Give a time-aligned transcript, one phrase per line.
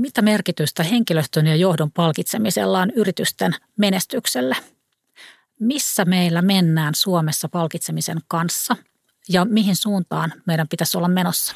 [0.00, 4.56] mitä merkitystä henkilöstön ja johdon palkitsemisella on yritysten menestykselle.
[5.60, 8.76] Missä meillä mennään Suomessa palkitsemisen kanssa
[9.28, 11.54] ja mihin suuntaan meidän pitäisi olla menossa?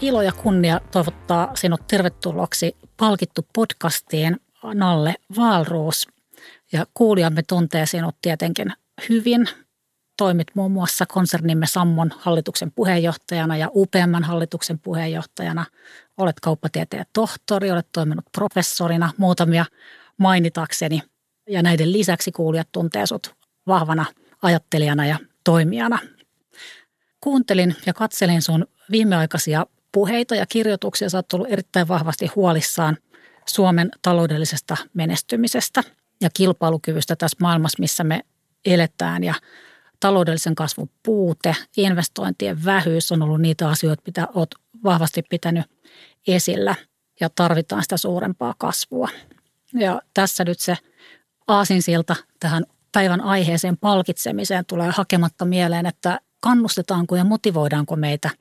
[0.00, 4.40] Ilo ja kunnia toivottaa sinut tervetulleeksi palkittu podcastiin
[4.74, 6.08] Nalle Valruus.
[6.72, 8.72] Ja kuulijamme tuntee sinut tietenkin
[9.08, 9.48] hyvin.
[10.16, 15.66] Toimit muun muassa konsernimme Sammon hallituksen puheenjohtajana ja UPMn hallituksen puheenjohtajana.
[16.16, 19.64] Olet kauppatieteen tohtori, olet toiminut professorina muutamia
[20.16, 21.02] mainitakseni.
[21.48, 23.34] Ja näiden lisäksi kuulijat tuntee sinut
[23.66, 24.04] vahvana
[24.42, 25.98] ajattelijana ja toimijana.
[27.20, 31.10] Kuuntelin ja katselin sun viimeaikaisia puheita ja kirjoituksia.
[31.10, 32.96] Sä oot ollut erittäin vahvasti huolissaan
[33.46, 35.82] Suomen taloudellisesta menestymisestä
[36.20, 38.20] ja kilpailukyvystä tässä maailmassa, missä me
[38.64, 39.24] eletään.
[39.24, 39.34] Ja
[40.00, 45.64] taloudellisen kasvun puute, investointien vähyys on ollut niitä asioita, mitä olet vahvasti pitänyt
[46.26, 46.74] esillä
[47.20, 49.08] ja tarvitaan sitä suurempaa kasvua.
[49.74, 50.76] Ja tässä nyt se
[51.48, 58.30] aasinsilta tähän päivän aiheeseen palkitsemiseen tulee hakematta mieleen, että kannustetaanko ja motivoidaanko meitä–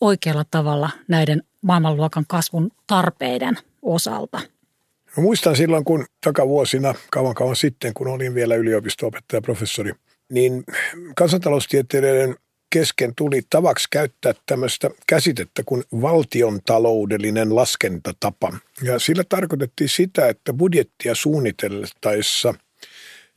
[0.00, 4.40] oikealla tavalla näiden maailmanluokan kasvun tarpeiden osalta?
[5.16, 9.92] Mä muistan silloin, kun takavuosina, kauan kauan sitten, kun olin vielä yliopisto-opettaja professori,
[10.32, 10.64] niin
[11.16, 12.36] kansantaloustieteilijöiden
[12.70, 18.52] kesken tuli tavaksi käyttää tämmöistä käsitettä kuin valtion taloudellinen laskentatapa.
[18.82, 22.54] Ja sillä tarkoitettiin sitä, että budjettia suunniteltaessa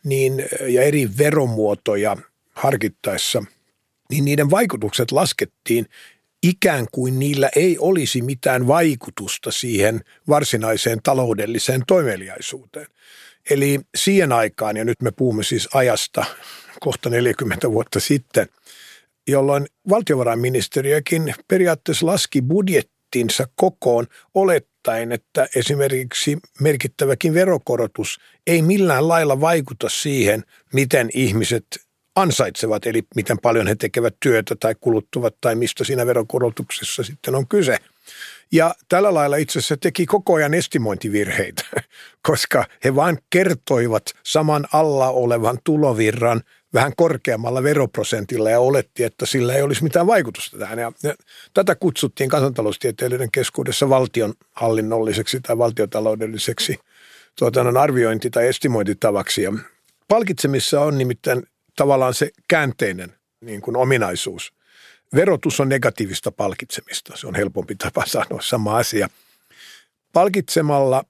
[0.03, 2.17] niin, ja eri veromuotoja
[2.53, 3.43] harkittaessa,
[4.09, 5.85] niin niiden vaikutukset laskettiin
[6.43, 12.87] ikään kuin niillä ei olisi mitään vaikutusta siihen varsinaiseen taloudelliseen toimeliaisuuteen.
[13.49, 16.25] Eli siihen aikaan, ja nyt me puhumme siis ajasta
[16.79, 18.47] kohta 40 vuotta sitten,
[19.27, 29.89] jolloin valtiovarainministeriökin periaatteessa laski budjettinsa kokoon olettaen, että esimerkiksi merkittäväkin verokorotus ei millään lailla vaikuta
[29.89, 30.43] siihen,
[30.73, 31.65] miten ihmiset
[32.15, 37.47] ansaitsevat, eli miten paljon he tekevät työtä tai kuluttuvat tai mistä siinä veronkorotuksessa sitten on
[37.47, 37.77] kyse.
[38.51, 41.63] Ja tällä lailla itse asiassa teki koko ajan estimointivirheitä,
[42.29, 46.41] koska he vain kertoivat saman alla olevan tulovirran
[46.73, 50.79] vähän korkeammalla veroprosentilla ja oletti, että sillä ei olisi mitään vaikutusta tähän.
[50.79, 50.91] Ja
[51.53, 56.79] tätä kutsuttiin kansantaloustieteilijöiden keskuudessa valtionhallinnolliseksi tai valtiotaloudelliseksi
[57.39, 59.41] tuotannon arviointi- tai estimointitavaksi.
[59.41, 59.53] Ja
[60.07, 61.43] palkitsemissa on nimittäin
[61.75, 64.53] tavallaan se käänteinen niin kuin ominaisuus.
[65.15, 67.17] Verotus on negatiivista palkitsemista.
[67.17, 69.09] Se on helpompi tapa sanoa sama asia.
[70.13, 71.03] Palkitsemalla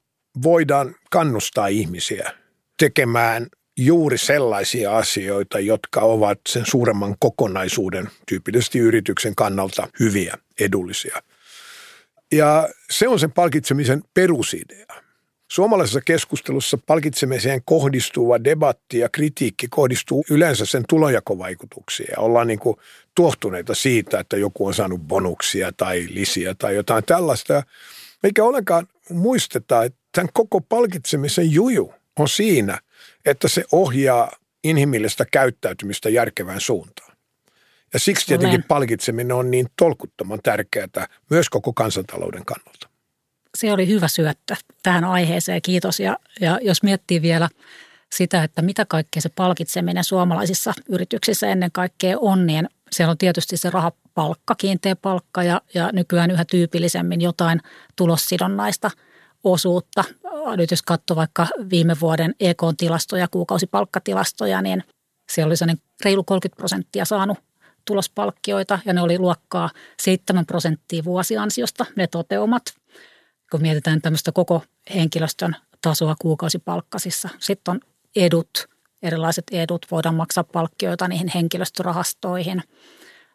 [0.43, 2.31] voidaan kannustaa ihmisiä
[2.79, 11.21] tekemään juuri sellaisia asioita, jotka ovat sen suuremman kokonaisuuden, tyypillisesti yrityksen kannalta hyviä, edullisia.
[12.31, 15.00] Ja se on sen palkitsemisen perusidea.
[15.51, 22.07] Suomalaisessa keskustelussa palkitsemiseen kohdistuva debatti ja kritiikki kohdistuu yleensä sen tulojakovaikutuksiin.
[22.11, 22.77] Ja ollaan niin kuin
[23.15, 27.63] tuohtuneita siitä, että joku on saanut bonuksia tai lisiä tai jotain tällaista.
[28.23, 32.79] Eikä ollenkaan muisteta, että tämän koko palkitsemisen juju on siinä,
[33.25, 34.31] että se ohjaa
[34.63, 37.17] inhimillistä käyttäytymistä järkevään suuntaan.
[37.93, 38.67] Ja siksi tietenkin Olen.
[38.67, 42.90] palkitseminen on niin tolkuttoman tärkeää myös koko kansantalouden kannalta
[43.57, 45.99] se oli hyvä syöttö tähän aiheeseen, kiitos.
[45.99, 47.49] Ja, ja jos miettii vielä
[48.15, 53.57] sitä, että mitä kaikkea se palkitseminen suomalaisissa yrityksissä ennen kaikkea on, niin siellä on tietysti
[53.57, 57.61] se rahapalkka, kiinteä palkka ja, ja nykyään yhä tyypillisemmin jotain
[57.95, 58.91] tulossidonnaista
[59.43, 60.03] osuutta.
[60.57, 64.83] Nyt jos katsoo vaikka viime vuoden EK-tilastoja, kuukausipalkkatilastoja, niin
[65.31, 67.37] siellä oli sellainen reilu 30 prosenttia saanut
[67.85, 69.69] tulospalkkioita ja ne oli luokkaa
[70.01, 72.63] 7 prosenttia vuosiansiosta ne toteumat–
[73.51, 74.63] kun mietitään tämmöistä koko
[74.95, 77.29] henkilöstön tasoa kuukausipalkkasissa.
[77.39, 77.79] Sitten on
[78.15, 78.69] edut,
[79.03, 82.63] erilaiset edut, voidaan maksaa palkkioita niihin henkilöstörahastoihin.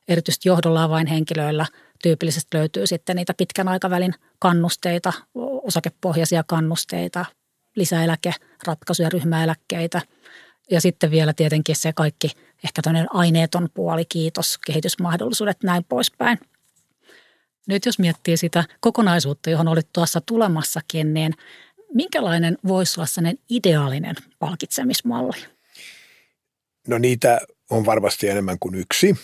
[0.09, 1.67] Erityisesti johdolla vain henkilöillä
[2.03, 5.13] tyypillisesti löytyy sitten niitä pitkän aikavälin kannusteita,
[5.63, 7.25] osakepohjaisia kannusteita,
[7.77, 10.03] lisäeläkeratkaisuja, ryhmäeläkkeitä.
[10.71, 12.31] Ja sitten vielä tietenkin se kaikki
[12.65, 16.39] ehkä tämmöinen aineeton puoli, kiitos, kehitysmahdollisuudet, näin poispäin–
[17.67, 21.35] nyt jos miettii sitä kokonaisuutta, johon olit tuossa tulemassakin, niin
[21.95, 25.37] minkälainen voisi olla sellainen ideaalinen palkitsemismalli?
[26.89, 27.41] No niitä
[27.71, 29.17] on varmasti enemmän kuin yksi.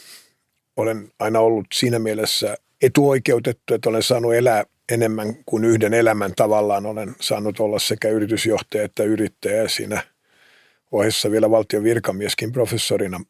[0.76, 6.86] Olen aina ollut siinä mielessä etuoikeutettu, että olen saanut elää enemmän kuin yhden elämän tavallaan
[6.86, 10.02] olen saanut olla sekä yritysjohtaja että yrittäjä siinä
[10.92, 13.20] ohessa vielä valtion virkamieskin professorina.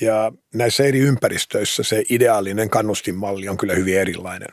[0.00, 4.48] Ja näissä eri ympäristöissä se ideaalinen kannustinmalli on kyllä hyvin erilainen.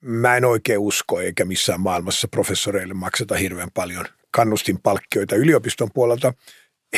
[0.00, 6.34] Mä en oikein usko eikä missään maailmassa professoreille makseta hirveän paljon kannustinpalkkioita yliopiston puolelta.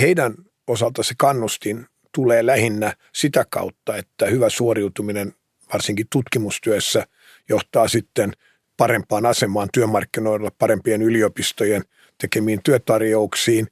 [0.00, 0.34] Heidän
[0.66, 5.32] osalta se kannustin tulee lähinnä sitä kautta, että hyvä suoriutuminen
[5.72, 7.06] varsinkin tutkimustyössä
[7.48, 8.32] johtaa sitten
[8.76, 11.82] parempaan asemaan työmarkkinoilla, parempien yliopistojen
[12.20, 13.66] tekemiin työtarjouksiin,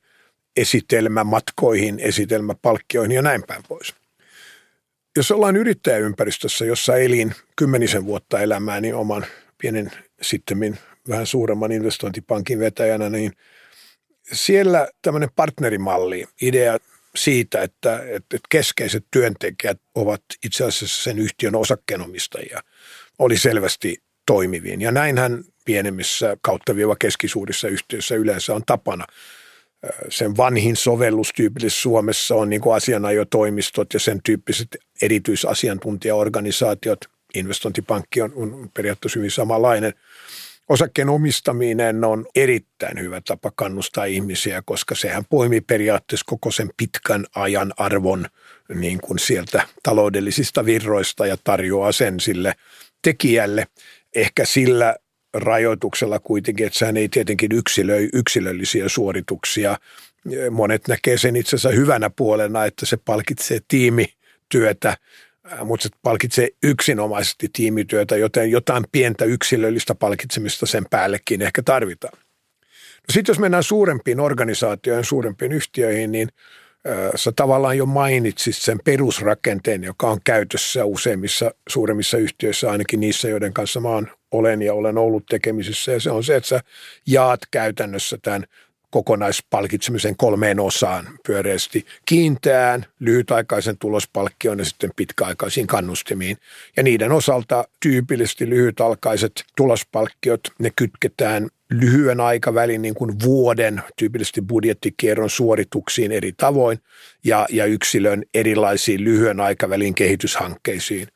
[0.57, 3.95] esitelmämatkoihin, esitelmäpalkkioihin ja näin päin pois.
[5.17, 9.27] Jos ollaan yrittäjäympäristössä, jossa elin kymmenisen vuotta elämää, niin oman
[9.59, 9.93] pienen
[10.23, 13.33] sitten vähän suuremman investointipankin vetäjänä, niin
[14.33, 16.79] siellä tämmöinen partnerimalli, idea
[17.17, 22.61] siitä, että, että keskeiset työntekijät ovat itse asiassa sen yhtiön osakkeenomistajia,
[23.19, 24.81] oli selvästi toimiviin.
[24.81, 29.07] Ja näinhän pienemmissä kautta viiva keskisuurissa yhtiöissä yleensä on tapana.
[30.09, 37.01] Sen vanhin sovellus tyypillisesti Suomessa on niin asianajotoimistot ja sen tyyppiset erityisasiantuntijaorganisaatiot.
[37.35, 39.95] Investointipankki on, on periaatteessa hyvin samanlainen–
[40.69, 47.27] Osakkeen omistaminen on erittäin hyvä tapa kannustaa ihmisiä, koska sehän poimii periaatteessa koko sen pitkän
[47.35, 48.27] ajan arvon
[48.75, 52.55] niin kuin sieltä taloudellisista virroista ja tarjoaa sen sille
[53.03, 53.67] tekijälle.
[54.15, 54.97] Ehkä sillä
[55.39, 59.79] rajoituksella kuitenkin, että sehän ei tietenkin yksilöi yksilöllisiä suorituksia.
[60.51, 64.97] Monet näkee sen itse asiassa hyvänä puolena, että se palkitsee tiimityötä
[65.65, 72.19] mutta se palkitsee yksinomaisesti tiimityötä, joten jotain pientä yksilöllistä palkitsemista sen päällekin ehkä tarvitaan.
[73.09, 76.29] No sitten jos mennään suurempiin organisaatioihin, suurempiin yhtiöihin, niin
[77.15, 83.53] sä tavallaan jo mainitsit sen perusrakenteen, joka on käytössä useimmissa suuremmissa yhtiöissä, ainakin niissä, joiden
[83.53, 83.89] kanssa mä
[84.39, 85.93] olen ja olen ollut tekemisissä.
[85.93, 86.61] Ja se on se, että sä
[87.07, 88.45] jaat käytännössä tämän
[88.91, 96.37] kokonaispalkitsemisen kolmeen osaan pyöreästi kiinteään, lyhytaikaisen tulospalkkion ja sitten pitkäaikaisiin kannustimiin.
[96.77, 105.31] Ja niiden osalta tyypillisesti lyhytaikaiset tulospalkkiot, ne kytketään lyhyen aikavälin niin kuin vuoden tyypillisesti budjettikierron
[105.31, 106.79] suorituksiin eri tavoin
[107.25, 111.09] ja, ja yksilön erilaisiin lyhyen aikavälin kehityshankkeisiin.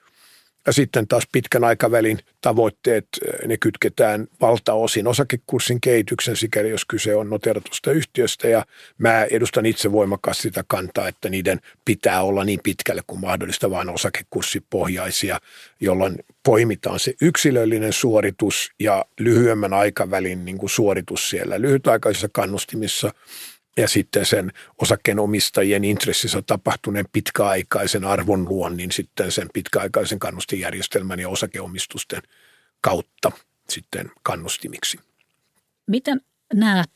[0.66, 7.16] Ja sitten taas pitkän aikavälin tavoitteet, eh, ne kytketään valtaosin osakekurssin kehityksen, sikäli jos kyse
[7.16, 8.48] on noteratusta yhtiöstä.
[8.48, 8.66] Ja
[8.98, 13.88] mä edustan itse voimakkaasti sitä kantaa, että niiden pitää olla niin pitkälle kuin mahdollista vain
[13.88, 15.40] osakekurssipohjaisia,
[15.80, 23.12] jolloin poimitaan se yksilöllinen suoritus ja lyhyemmän aikavälin niin kuin suoritus siellä lyhytaikaisissa kannustimissa–
[23.76, 32.22] ja sitten sen osakkeenomistajien intressissä tapahtuneen pitkäaikaisen arvonluonnin sitten sen pitkäaikaisen kannustijärjestelmän ja osakeomistusten
[32.80, 33.32] kautta
[33.68, 35.00] sitten kannustimiksi.
[35.86, 36.20] Miten
[36.54, 36.90] näet,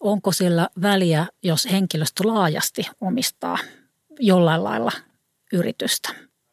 [0.00, 3.58] onko sillä väliä, jos henkilöstö laajasti omistaa
[4.20, 4.92] jollain lailla
[5.52, 6.08] yritystä?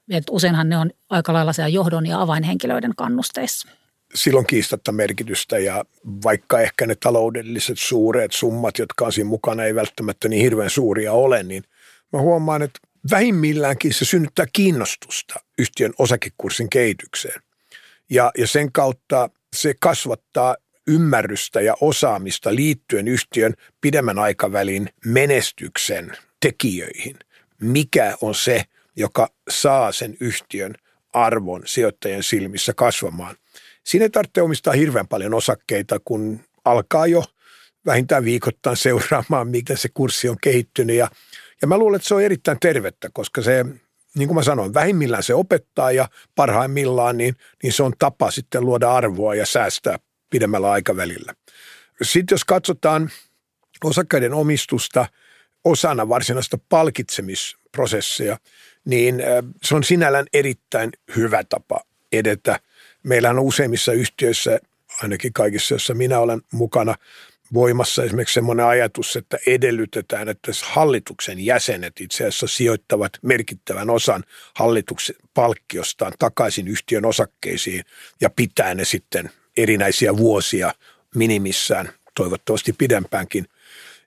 [0.10, 3.79] Et useinhan ne on aika lailla siellä johdon ja avainhenkilöiden kannusteissa
[4.16, 5.86] silloin kiistatta merkitystä ja
[6.24, 11.14] vaikka ehkä ne taloudelliset suuret summat, jotka on siinä mukana, ei välttämättä niin hirveän suuria
[11.14, 11.64] ole, niin
[12.14, 12.80] mä huomaan, että
[13.12, 17.42] vähimmilläänkin se synnyttää kiinnostusta yhtiön osakekurssin kehitykseen.
[18.10, 20.56] Ja, ja sen kautta se kasvattaa
[20.88, 27.16] ymmärrystä ja osaamista liittyen yhtiön pidemmän aikavälin menestyksen tekijöihin.
[27.62, 28.64] Mikä on se,
[28.96, 30.76] joka saa sen yhtiön
[31.14, 33.36] arvon sijoittajien silmissä kasvamaan–
[33.90, 37.24] Siinä ei tarvitse omistaa hirveän paljon osakkeita, kun alkaa jo
[37.86, 40.96] vähintään viikoittain seuraamaan, miten se kurssi on kehittynyt.
[40.96, 41.10] Ja,
[41.62, 43.66] ja mä luulen, että se on erittäin tervettä, koska se,
[44.16, 48.66] niin kuin mä sanoin, vähimmillään se opettaa ja parhaimmillaan niin, niin se on tapa sitten
[48.66, 51.34] luoda arvoa ja säästää pidemmällä aikavälillä.
[52.02, 53.12] Sitten jos katsotaan
[53.84, 55.06] osakkaiden omistusta
[55.64, 58.38] osana varsinaista palkitsemisprosessia,
[58.86, 59.24] niin
[59.64, 61.80] se on sinällään erittäin hyvä tapa
[62.12, 62.60] edetä
[63.04, 64.60] Meillä on useimmissa yhtiöissä,
[65.04, 66.96] ainakin kaikissa, joissa minä olen mukana,
[67.54, 74.24] voimassa esimerkiksi semmoinen ajatus, että edellytetään, että hallituksen jäsenet itse asiassa sijoittavat merkittävän osan
[74.56, 77.84] hallituksen palkkiostaan takaisin yhtiön osakkeisiin
[78.22, 80.74] ja pitää ne sitten erinäisiä vuosia
[81.16, 83.46] minimissään, toivottavasti pidempäänkin–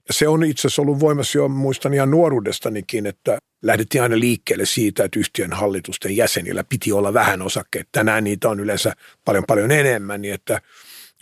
[0.09, 4.67] ja se on itse asiassa ollut voimassa jo, muistan ihan nuoruudestanikin, että lähdettiin aina liikkeelle
[4.67, 7.89] siitä, että yhtiön hallitusten jäsenillä piti olla vähän osakkeita.
[7.93, 8.93] Tänään niitä on yleensä
[9.25, 10.61] paljon paljon enemmän, niin että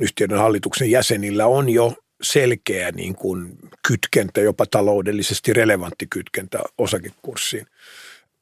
[0.01, 7.67] yhtiön hallituksen jäsenillä on jo selkeä niin kuin kytkentä, jopa taloudellisesti relevantti kytkentä osakekurssiin.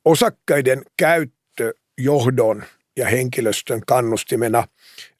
[0.04, 2.64] Osakkeiden käyttö johdon
[2.96, 4.68] ja henkilöstön kannustimena.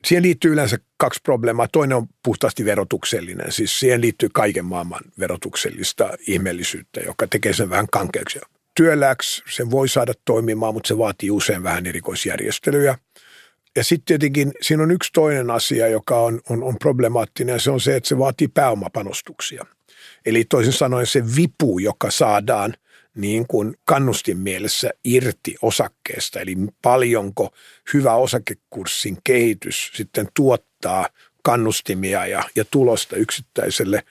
[0.05, 1.69] Siihen liittyy yleensä kaksi probleemaa.
[1.73, 7.87] Toinen on puhtaasti verotuksellinen, siis siihen liittyy kaiken maailman verotuksellista ihmeellisyyttä, joka tekee sen vähän
[7.93, 8.39] kankeaksi.
[8.79, 12.99] Työläks sen voi saada toimimaan, mutta se vaatii usein vähän erikoisjärjestelyjä.
[13.77, 17.71] Ja sitten tietenkin siinä on yksi toinen asia, joka on, on, on problemaattinen, ja se
[17.71, 19.65] on se, että se vaatii pääomapanostuksia.
[20.27, 22.75] Eli toisin sanoen se vipu, joka saadaan–
[23.19, 27.51] niin kuin kannustin mielessä irti osakkeesta, eli paljonko
[27.95, 31.09] hyvä osakekurssin kehitys sitten tuottaa
[31.43, 34.03] kannustimia ja, ja tulosta yksittäiselle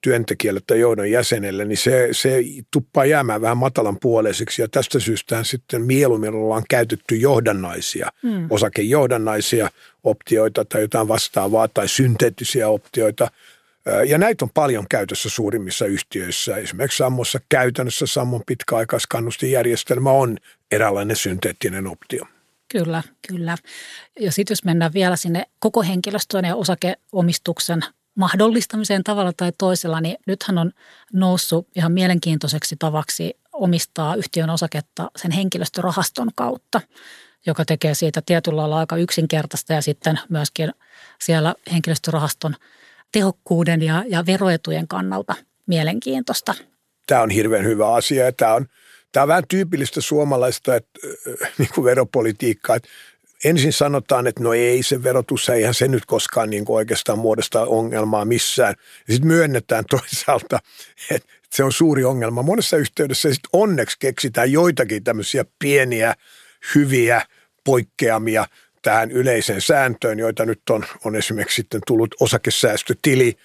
[0.00, 5.44] työntekijälle tai johdon jäsenelle, niin se, se tuppaa jäämään vähän matalan puoleiseksi ja tästä syystä
[5.44, 8.46] sitten mieluummin ollaan käytetty johdannaisia, mm.
[8.50, 9.70] osakejohdannaisia
[10.04, 13.30] optioita tai jotain vastaavaa tai synteettisiä optioita–
[14.06, 16.56] ja näitä on paljon käytössä suurimmissa yhtiöissä.
[16.56, 20.36] Esimerkiksi Sammossa käytännössä Sammon pitkäaikaiskannustinjärjestelmä on
[20.70, 22.24] eräänlainen synteettinen optio.
[22.68, 23.56] Kyllä, kyllä.
[24.20, 27.80] Ja sitten jos mennään vielä sinne koko henkilöstön ja osakeomistuksen
[28.14, 30.72] mahdollistamiseen tavalla tai toisella, niin nythän on
[31.12, 36.80] noussut ihan mielenkiintoiseksi tavaksi omistaa yhtiön osaketta sen henkilöstörahaston kautta,
[37.46, 40.72] joka tekee siitä tietyllä lailla aika yksinkertaista ja sitten myöskin
[41.20, 42.56] siellä henkilöstörahaston–
[43.12, 45.34] tehokkuuden ja, ja veroetujen kannalta
[45.66, 46.54] mielenkiintoista.
[47.06, 48.66] Tämä on hirveän hyvä asia ja tämä on,
[49.12, 51.00] tämä on vähän tyypillistä suomalaista että,
[51.58, 52.88] niin kuin veropolitiikkaa, että
[53.44, 57.62] ensin sanotaan, että no ei se verotus, eihän se nyt koskaan niin kuin oikeastaan muodosta
[57.62, 58.74] ongelmaa missään.
[59.10, 60.58] Sitten myönnetään toisaalta,
[61.10, 62.42] että se on suuri ongelma.
[62.42, 66.14] Monessa yhteydessä sitten onneksi keksitään joitakin tämmöisiä pieniä,
[66.74, 67.22] hyviä
[67.64, 68.46] poikkeamia–
[68.82, 73.36] tähän yleiseen sääntöön, joita nyt on, on esimerkiksi sitten tullut osakesäästötili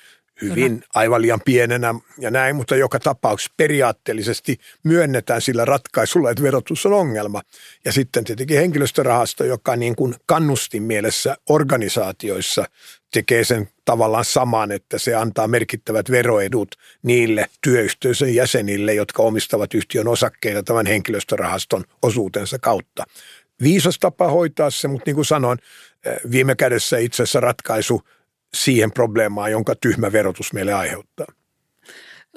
[0.42, 0.88] hyvin Kyllä.
[0.96, 6.94] aivan liian pienenä ja näin, mutta joka tapauksessa periaatteellisesti myönnetään sillä ratkaisulla, että verotus on
[6.94, 7.42] ongelma.
[7.86, 12.66] Ja sitten tietenkin henkilöstörahasto, joka niin kuin kannustin mielessä organisaatioissa
[13.14, 20.08] tekee sen tavallaan saman, että se antaa merkittävät veroedut niille työyhteisön jäsenille, jotka omistavat yhtiön
[20.08, 23.04] osakkeita tämän henkilöstörahaston osuutensa kautta
[23.62, 25.60] viisas tapa hoitaa se, mutta niin kuin sanoin,
[26.06, 28.02] eh, viime kädessä itse asiassa ratkaisu
[28.56, 31.26] siihen probleemaan, jonka tyhmä verotus meille aiheuttaa.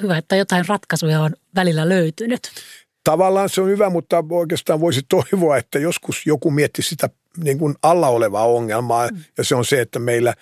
[0.03, 2.51] Hyvä, että jotain ratkaisuja on välillä löytynyt.
[3.05, 7.75] Tavallaan se on hyvä, mutta oikeastaan voisi toivoa, että joskus joku mietti sitä niin kuin
[7.83, 9.19] alla olevaa ongelmaa, mm.
[9.39, 10.35] ja se on se, että meillä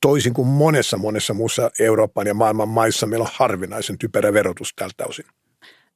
[0.00, 5.04] toisin kuin monessa monessa muussa Euroopan ja maailman maissa meillä on harvinaisen typerä verotus tältä
[5.06, 5.24] osin.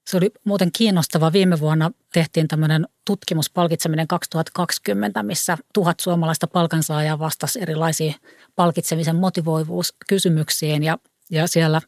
[0.06, 1.32] Se oli muuten kiinnostava.
[1.32, 8.14] Viime vuonna tehtiin tämmöinen tutkimuspalkitseminen 2020, missä tuhat suomalaista palkansaajaa vastasi erilaisiin
[8.56, 10.98] palkitsemisen motivoivuuskysymyksiin ja,
[11.30, 11.80] ja siellä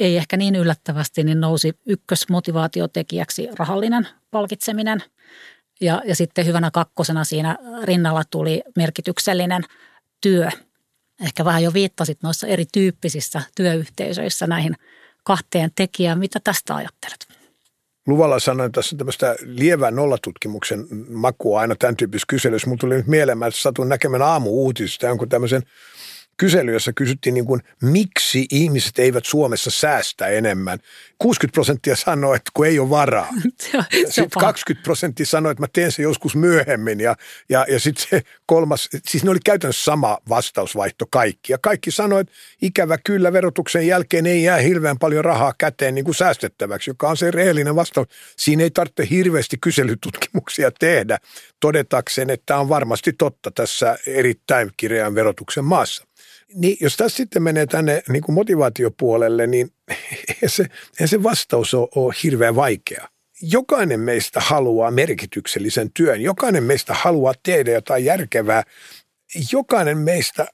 [0.00, 5.02] ei ehkä niin yllättävästi, niin nousi ykkösmotivaatiotekijäksi rahallinen palkitseminen.
[5.80, 9.62] Ja, ja sitten hyvänä kakkosena siinä rinnalla tuli merkityksellinen
[10.20, 10.48] työ.
[11.20, 14.74] Ehkä vähän jo viittasit noissa erityyppisissä työyhteisöissä näihin–
[15.28, 16.18] kahteen tekijään.
[16.18, 17.28] Mitä tästä ajattelet?
[18.06, 22.68] Luvalla sanoin tässä tämmöistä lievää nollatutkimuksen makua aina tämän tyyppisessä kyselyssä.
[22.68, 25.62] Mulla tuli nyt mieleen, että satun näkemään aamu-uutisista jonkun tämmöisen–
[26.38, 30.78] kysely, jossa kysyttiin niin kuin, miksi ihmiset eivät Suomessa säästä enemmän.
[31.18, 33.28] 60 prosenttia sanoi, että kun ei ole varaa.
[34.08, 37.00] Sitten 20 prosenttia sanoi, että mä teen se joskus myöhemmin.
[37.00, 37.16] Ja,
[37.48, 41.52] ja, ja sitten se kolmas, siis ne oli käytännössä sama vastausvaihto kaikki.
[41.52, 46.04] Ja kaikki sanoi, että ikävä kyllä verotuksen jälkeen ei jää hirveän paljon rahaa käteen niin
[46.04, 48.08] kuin säästettäväksi, joka on se rehellinen vastaus.
[48.36, 51.18] Siinä ei tarvitse hirveästi kyselytutkimuksia tehdä
[51.60, 56.08] todetakseen, että tämä on varmasti totta tässä erittäin kireän verotuksen maassa.
[56.54, 59.72] Niin jos tässä sitten menee tänne niin kuin motivaatiopuolelle, niin
[60.42, 60.66] ei se,
[61.00, 63.08] ei se vastaus ole, ole hirveän vaikea.
[63.42, 68.62] Jokainen meistä haluaa merkityksellisen työn, jokainen meistä haluaa tehdä jotain järkevää,
[69.52, 70.46] jokainen meistä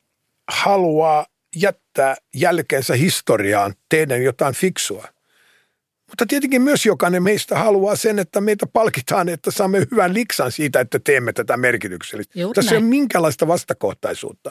[0.48, 5.08] haluaa jättää jälkeensä historiaan, tehdä jotain fiksua.
[6.08, 10.80] Mutta tietenkin myös jokainen meistä haluaa sen, että meitä palkitaan, että saamme hyvän liksan siitä,
[10.80, 12.34] että teemme tätä merkityksellistä.
[12.54, 14.50] Tässä ei ole minkäänlaista vastakohtaisuutta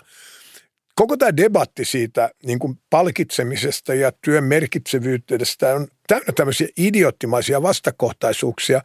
[0.95, 8.81] koko tämä debatti siitä niin kuin palkitsemisesta ja työn merkitsevyydestä on täynnä tämmöisiä idioottimaisia vastakohtaisuuksia.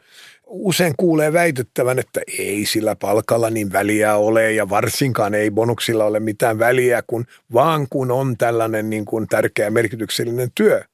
[0.47, 6.21] Usein kuulee väitettävän, että ei sillä palkalla niin väliä ole ja varsinkaan ei bonuksilla ole
[6.21, 10.85] mitään väliä, kun, vaan kun on tällainen niin kuin tärkeä merkityksellinen työ.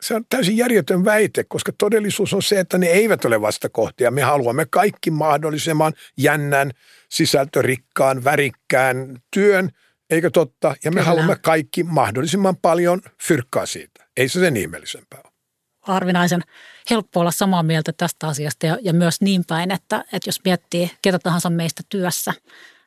[0.00, 4.10] Se on täysin järjetön väite, koska todellisuus on se, että ne eivät ole vastakohtia.
[4.10, 6.70] Me haluamme kaikki mahdollisimman jännän,
[7.08, 9.70] sisältörikkaan, värikkään työn–
[10.10, 10.76] Eikö totta?
[10.84, 11.04] Ja me Kyllä.
[11.04, 14.06] haluamme kaikki mahdollisimman paljon fyrkkaa siitä.
[14.16, 15.32] Ei se sen ihmeellisempää ole.
[15.80, 16.42] harvinaisen
[16.90, 20.90] helppo olla samaa mieltä tästä asiasta ja, ja myös niin päin, että, että jos miettii
[21.02, 22.34] ketä tahansa meistä työssä,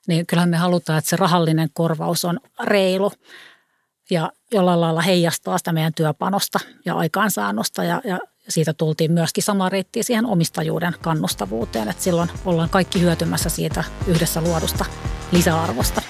[0.08, 3.12] niin kyllähän me halutaan, että se rahallinen korvaus on reilu
[4.10, 9.70] ja jollain lailla heijastaa sitä meidän työpanosta ja aikaansaannosta ja, ja siitä tultiin myöskin sama
[9.70, 14.86] reitti siihen omistajuuden kannustavuuteen, että silloin ollaan kaikki hyötymässä siitä yhdessä luodusta
[15.32, 16.02] lisäarvosta.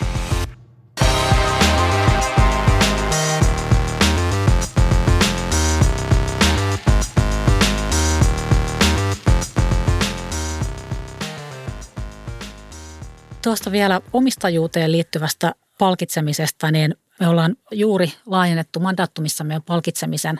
[13.49, 20.39] Tuosta vielä omistajuuteen liittyvästä palkitsemisesta, niin me ollaan juuri laajennettu mandaattumissa meidän palkitsemisen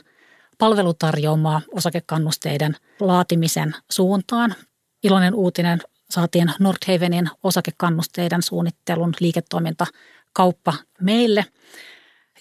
[0.57, 4.55] palvelutarjoamaa osakekannusteiden laatimisen suuntaan.
[5.03, 9.85] Iloinen uutinen saatiin Nordhavenin osakekannusteiden suunnittelun liiketoiminta
[10.33, 11.45] kauppa meille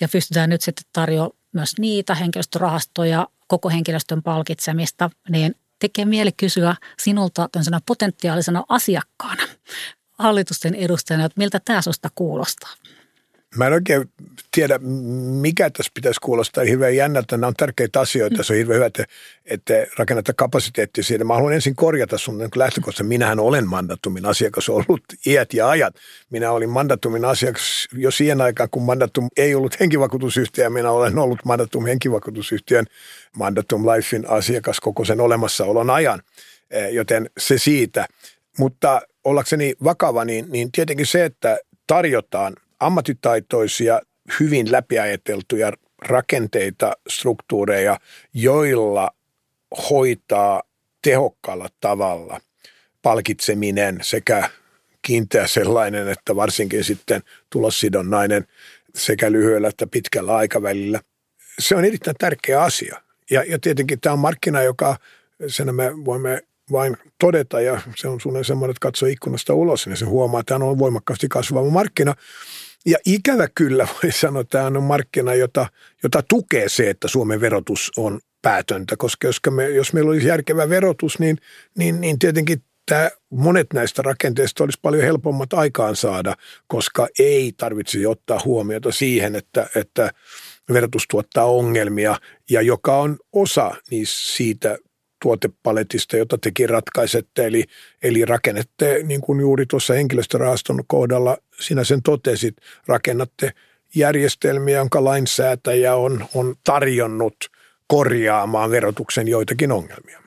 [0.00, 6.74] ja pystytään nyt sitten tarjoamaan myös niitä henkilöstörahastoja, koko henkilöstön palkitsemista, niin tekee mieli kysyä
[6.98, 7.48] sinulta
[7.86, 9.42] potentiaalisena asiakkaana
[10.18, 12.70] hallitusten edustajana, että miltä tämä sinusta kuulostaa?
[13.56, 14.10] Mä en oikein
[14.54, 14.78] tiedä,
[15.40, 17.36] mikä tässä pitäisi kuulostaa hirveän jännältä.
[17.36, 18.42] Nämä on tärkeitä asioita.
[18.42, 19.04] Se on hirveän hyvä, että,
[19.46, 21.24] että rakennetaan kapasiteettia siitä.
[21.24, 23.08] Mä haluan ensin korjata sun niin lähtökohtaisesti.
[23.08, 25.94] Minähän olen Mandatumin asiakas ollut iät ja ajat.
[26.30, 30.70] Minä olin Mandatumin asiakas jo siihen aikaan, kun Mandatum ei ollut henkivakuutusyhtiö.
[30.70, 32.86] Minä olen ollut Mandatum henkivakuutusyhtiön
[33.36, 36.22] Mandatum Lifein asiakas koko sen olemassaolon ajan.
[36.70, 38.06] Eh, joten se siitä.
[38.58, 44.00] Mutta ollakseni vakava, niin, niin tietenkin se, että tarjotaan ammattitaitoisia,
[44.40, 45.72] hyvin läpiajateltuja
[46.02, 48.00] rakenteita, struktuureja,
[48.34, 49.10] joilla
[49.90, 50.62] hoitaa
[51.02, 52.40] tehokkaalla tavalla
[53.02, 54.50] palkitseminen sekä
[55.02, 58.46] kiinteä sellainen, että varsinkin sitten tulossidonnainen
[58.94, 61.00] sekä lyhyellä että pitkällä aikavälillä.
[61.58, 63.02] Se on erittäin tärkeä asia.
[63.30, 64.96] Ja, ja tietenkin tämä on markkina, joka
[65.46, 69.96] sen me voimme vain todeta, ja se on suunnilleen semmoinen, että katsoo ikkunasta ulos, niin
[69.96, 72.14] se huomaa, että tämä on voimakkaasti kasvava markkina.
[72.86, 75.66] Ja ikävä kyllä voi sanoa, että tämä on markkina, jota,
[76.02, 80.68] jota tukee se, että Suomen verotus on päätöntä, koska jos, me, jos meillä olisi järkevä
[80.68, 81.38] verotus, niin,
[81.78, 86.34] niin, niin tietenkin tämä, monet näistä rakenteista olisi paljon helpommat aikaan saada,
[86.66, 90.10] koska ei tarvitse ottaa huomiota siihen, että, että
[90.72, 92.16] verotus tuottaa ongelmia
[92.50, 94.78] ja joka on osa niin siitä
[95.22, 97.64] tuotepaletista, jota tekin ratkaisette, eli,
[98.02, 103.52] eli rakennette, niin kuin juuri tuossa henkilöstörahaston kohdalla sinä sen totesit, rakennatte
[103.94, 107.36] järjestelmiä, jonka lainsäätäjä on, on tarjonnut
[107.86, 110.22] korjaamaan verotuksen joitakin ongelmia.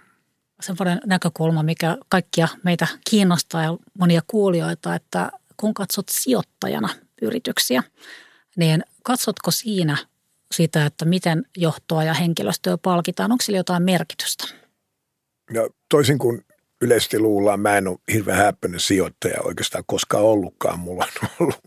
[0.62, 6.90] Semmoinen näkökulma, mikä kaikkia meitä kiinnostaa ja monia kuulijoita, että kun katsot sijoittajana
[7.22, 7.84] yrityksiä,
[8.56, 9.98] niin katsotko siinä
[10.52, 13.32] sitä, että miten johtoa ja henkilöstöä palkitaan?
[13.32, 14.61] Onko sillä jotain merkitystä?
[15.54, 16.46] Ja toisin kuin
[16.82, 20.80] yleisesti luullaan, mä en ole hirveän häppöinen sijoittaja oikeastaan koskaan ollutkaan.
[20.80, 21.64] Mulla on ollut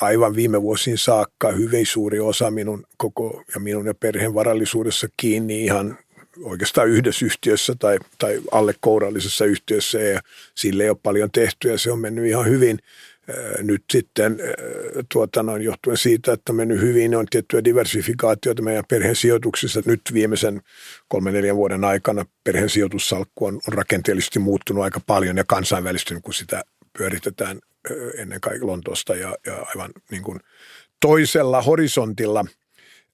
[0.00, 5.64] aivan viime vuosiin saakka hyvin suuri osa minun koko ja minun ja perheen varallisuudessa kiinni
[5.64, 5.98] ihan
[6.42, 10.20] oikeastaan yhdessä yhtiössä tai, tai alle kourallisessa yhtiössä ja
[10.54, 12.78] sille ei ole paljon tehty ja se on mennyt ihan hyvin–
[13.62, 14.38] nyt sitten
[15.12, 19.82] tuota, noin, johtuen siitä, että mennyt hyvin, on tiettyä diversifikaatiota meidän perheen sijoituksissa.
[19.86, 20.60] Nyt viimeisen
[21.08, 26.34] kolmen neljän vuoden aikana perheen sijoitussalkku on, on rakenteellisesti muuttunut aika paljon ja kansainvälistynyt, kun
[26.34, 26.62] sitä
[26.98, 27.58] pyöritetään
[28.18, 30.40] ennen kaikkea Lontoosta ja, ja aivan niin kuin
[31.00, 32.44] toisella horisontilla.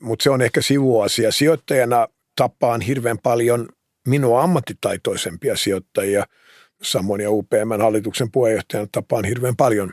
[0.02, 1.32] Mutta se on ehkä sivuasia.
[1.32, 3.68] Sijoittajana tapaan hirveän paljon
[4.08, 6.26] minua ammattitaitoisempia sijoittajia–
[6.82, 9.92] samoin ja UPM hallituksen puheenjohtajana tapaan hirveän paljon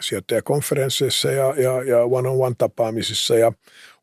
[0.00, 3.52] sijoittajakonferensseissa ja, ja, ja one-on-one tapaamisissa ja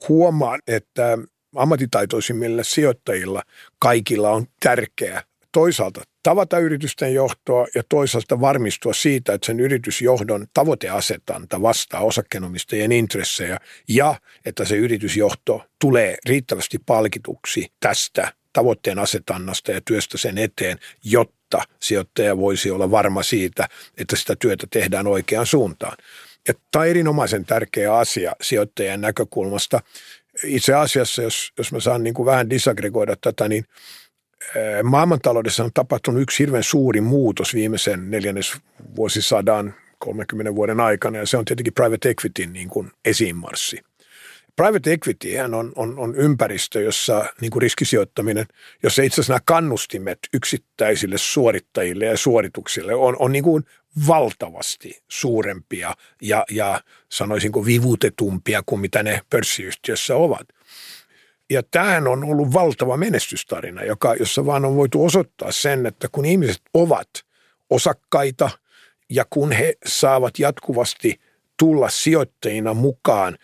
[0.09, 1.17] huomaan, että
[1.55, 3.43] ammattitaitoisimmille sijoittajilla
[3.79, 11.61] kaikilla on tärkeää toisaalta tavata yritysten johtoa ja toisaalta varmistua siitä, että sen yritysjohdon tavoiteasetanta
[11.61, 13.57] vastaa osakkeenomistajien intressejä
[13.89, 21.42] ja että se yritysjohto tulee riittävästi palkituksi tästä tavoitteen asetannasta ja työstä sen eteen, jotta
[21.79, 25.97] sijoittaja voisi olla varma siitä, että sitä työtä tehdään oikeaan suuntaan.
[26.47, 29.79] Ja tämä on erinomaisen tärkeä asia sijoittajan näkökulmasta.
[30.43, 33.65] Itse asiassa, jos, jos mä saan niin kuin vähän disaggregoida tätä, niin
[34.83, 38.53] maailmantaloudessa on tapahtunut yksi hirveän suuri muutos viimeisen neljännes
[38.95, 43.79] vuosisadan 30 vuoden aikana, ja se on tietenkin private equity niin kuin esiinmarssi.
[44.55, 48.45] Private equity on, on, on ympäristö, jossa niin kuin riskisijoittaminen,
[48.83, 53.63] jossa itse asiassa nämä kannustimet yksittäisille suorittajille ja suorituksille on, on niin kuin
[54.07, 60.47] valtavasti suurempia ja, ja sanoisinko vivutetumpia kuin mitä ne pörssiyhtiössä ovat.
[61.49, 66.25] Ja tämähän on ollut valtava menestystarina, joka, jossa vaan on voitu osoittaa sen, että kun
[66.25, 67.09] ihmiset ovat
[67.69, 68.49] osakkaita
[69.09, 71.19] ja kun he saavat jatkuvasti
[71.59, 73.37] tulla sijoittajina mukaan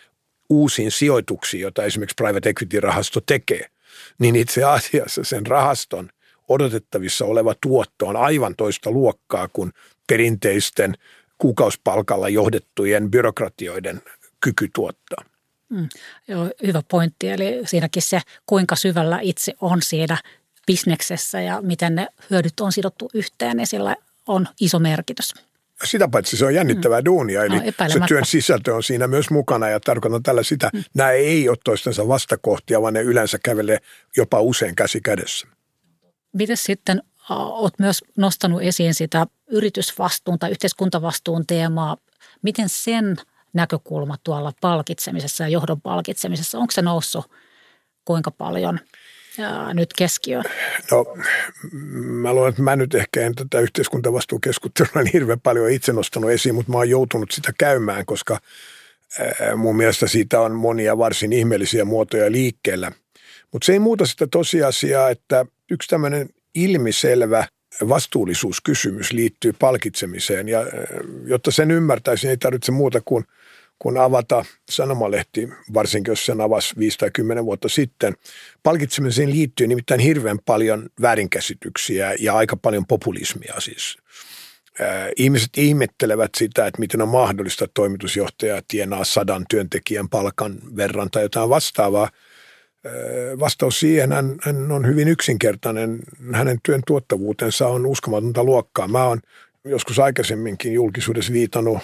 [0.49, 3.65] uusiin sijoituksiin, joita esimerkiksi private equity-rahasto tekee,
[4.19, 6.09] niin itse asiassa sen rahaston
[6.47, 9.73] odotettavissa oleva tuotto on aivan toista luokkaa kuin
[10.07, 10.93] perinteisten
[11.37, 14.01] kuukauspalkalla johdettujen byrokratioiden
[14.41, 15.25] kyky tuottaa.
[15.69, 15.89] Mm,
[16.27, 17.29] joo, hyvä pointti.
[17.29, 20.17] Eli siinäkin se, kuinka syvällä itse on siinä
[20.67, 23.95] bisneksessä ja miten ne hyödyt on sidottu yhteen, niin sillä
[24.27, 25.33] on iso merkitys.
[25.83, 27.05] Sitä paitsi se on jännittävää mm.
[27.05, 30.83] duunia, eli no, se työn sisältö on siinä myös mukana ja tarkoitan tällä sitä, mm.
[30.93, 33.77] nämä ei ole toistensa vastakohtia, vaan ne yleensä kävelee
[34.17, 35.47] jopa usein käsi kädessä.
[36.33, 41.97] Miten sitten olet myös nostanut esiin sitä yritysvastuun tai yhteiskuntavastuun teemaa.
[42.41, 43.15] Miten sen
[43.53, 47.31] näkökulma tuolla palkitsemisessa ja johdon palkitsemisessa, onko se noussut
[48.05, 48.79] kuinka paljon
[49.39, 50.43] ja nyt keskiöön?
[50.91, 51.05] No
[51.93, 56.55] mä luulen, että mä nyt ehkä en tätä yhteiskuntavastuukeskustelua niin hirveän paljon itse nostanut esiin,
[56.55, 58.39] mutta mä oon joutunut sitä käymään, koska
[59.55, 62.91] mun mielestä siitä on monia varsin ihmeellisiä muotoja liikkeellä.
[63.51, 67.47] Mutta se ei muuta sitä tosiasiaa, että yksi tämmöinen ilmiselvä
[67.89, 70.65] vastuullisuuskysymys liittyy palkitsemiseen ja
[71.25, 73.25] jotta sen ymmärtäisi, niin ei tarvitse muuta kuin–
[73.79, 78.13] kun avata sanomalehti, varsinkin jos sen avasi 5 tai 10 vuotta sitten.
[78.63, 83.97] Palkitsemiseen liittyy nimittäin hirveän paljon väärinkäsityksiä ja aika paljon populismia siis.
[85.15, 91.23] Ihmiset ihmettelevät sitä, että miten on mahdollista, että toimitusjohtaja tienaa sadan työntekijän palkan verran tai
[91.23, 92.09] jotain vastaavaa.
[93.39, 95.99] Vastaus siihen hän, hän on hyvin yksinkertainen.
[96.33, 98.87] Hänen työn tuottavuutensa on uskomatonta luokkaa.
[98.87, 99.19] Mä oon
[99.65, 101.79] joskus aikaisemminkin julkisuudessa viitannut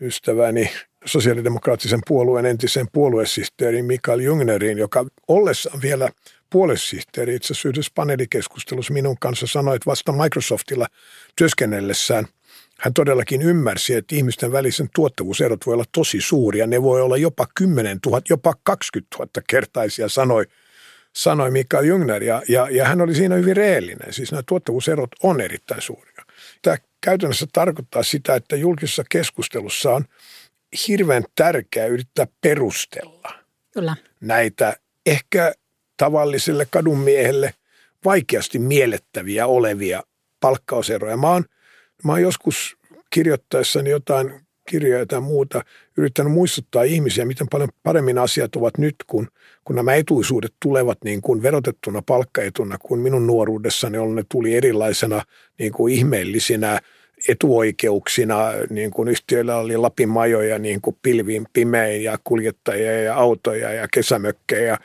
[0.00, 0.70] ystäväni
[1.06, 6.10] sosiaalidemokraattisen puolueen entisen puoluesihteerin Mikael Jungnerin, joka ollessaan vielä
[6.50, 10.86] puoluesihteeri itse asiassa yhdessä paneelikeskustelussa minun kanssa sanoi, että vasta Microsoftilla
[11.36, 12.26] työskennellessään
[12.80, 16.66] hän todellakin ymmärsi, että ihmisten välisen tuottavuuserot voi olla tosi suuria.
[16.66, 20.44] Ne voi olla jopa 10 000, jopa 20 000 kertaisia, sanoi,
[21.12, 22.22] sanoi Mikael Jungner.
[22.22, 24.12] Ja, ja, ja hän oli siinä hyvin reellinen.
[24.12, 26.24] Siis nämä tuottavuuserot on erittäin suuria.
[26.62, 30.04] Tämä käytännössä tarkoittaa sitä, että julkisessa keskustelussa on–
[30.88, 33.32] hirveän tärkeää yrittää perustella
[33.74, 33.96] Kyllä.
[34.20, 35.52] näitä ehkä
[35.96, 37.54] tavalliselle kadunmiehelle
[38.04, 40.02] vaikeasti miellettäviä olevia
[40.40, 41.16] palkkauseroja.
[41.16, 41.44] Mä oon,
[42.04, 42.76] mä oon joskus
[43.10, 45.62] kirjoittaessani jotain kirjoja tai muuta
[45.96, 49.28] yrittänyt muistuttaa ihmisiä, miten paljon paremmin asiat ovat nyt, kun,
[49.64, 55.22] kun nämä etuisuudet tulevat niin kuin verotettuna palkkaetuna, kun minun nuoruudessani on ne tuli erilaisena
[55.58, 56.80] niin kuin ihmeellisinä
[57.28, 63.72] etuoikeuksina, niin kuin yhtiöillä oli Lapin majoja niin kuin pilviin pimein ja kuljettajia ja autoja
[63.72, 64.78] ja kesämökkejä.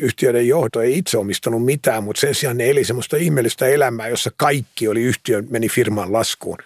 [0.00, 4.30] Yhtiöiden johto ei itse omistanut mitään, mutta sen sijaan ne eli semmoista ihmeellistä elämää, jossa
[4.36, 6.58] kaikki oli yhtiön, meni firman laskuun.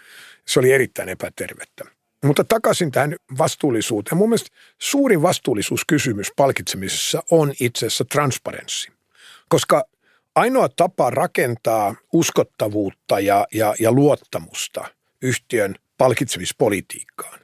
[0.45, 1.85] Se oli erittäin epätervettä.
[2.25, 4.19] Mutta takaisin tähän vastuullisuuteen.
[4.19, 8.93] Mun mielestä suurin vastuullisuuskysymys palkitsemisessa on itse asiassa transparenssi.
[9.49, 9.85] Koska
[10.35, 14.85] ainoa tapa rakentaa uskottavuutta ja, ja, ja luottamusta–
[15.23, 17.41] yhtiön palkitsemispolitiikkaan,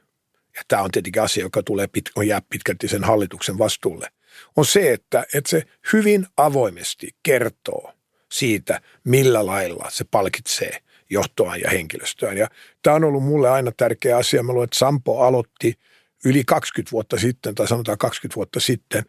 [0.55, 4.07] ja tämä on tietenkin asia, joka tulee pit, on jää pitkälti sen hallituksen vastuulle,
[4.55, 7.93] on se, että, että se hyvin avoimesti kertoo
[8.31, 12.37] siitä, millä lailla se palkitsee johtoaan ja henkilöstöään.
[12.37, 12.47] Ja
[12.81, 14.43] tämä on ollut mulle aina tärkeä asia.
[14.43, 15.73] Mä luulen, että Sampo aloitti
[16.25, 19.03] yli 20 vuotta sitten, tai sanotaan 20 vuotta sitten,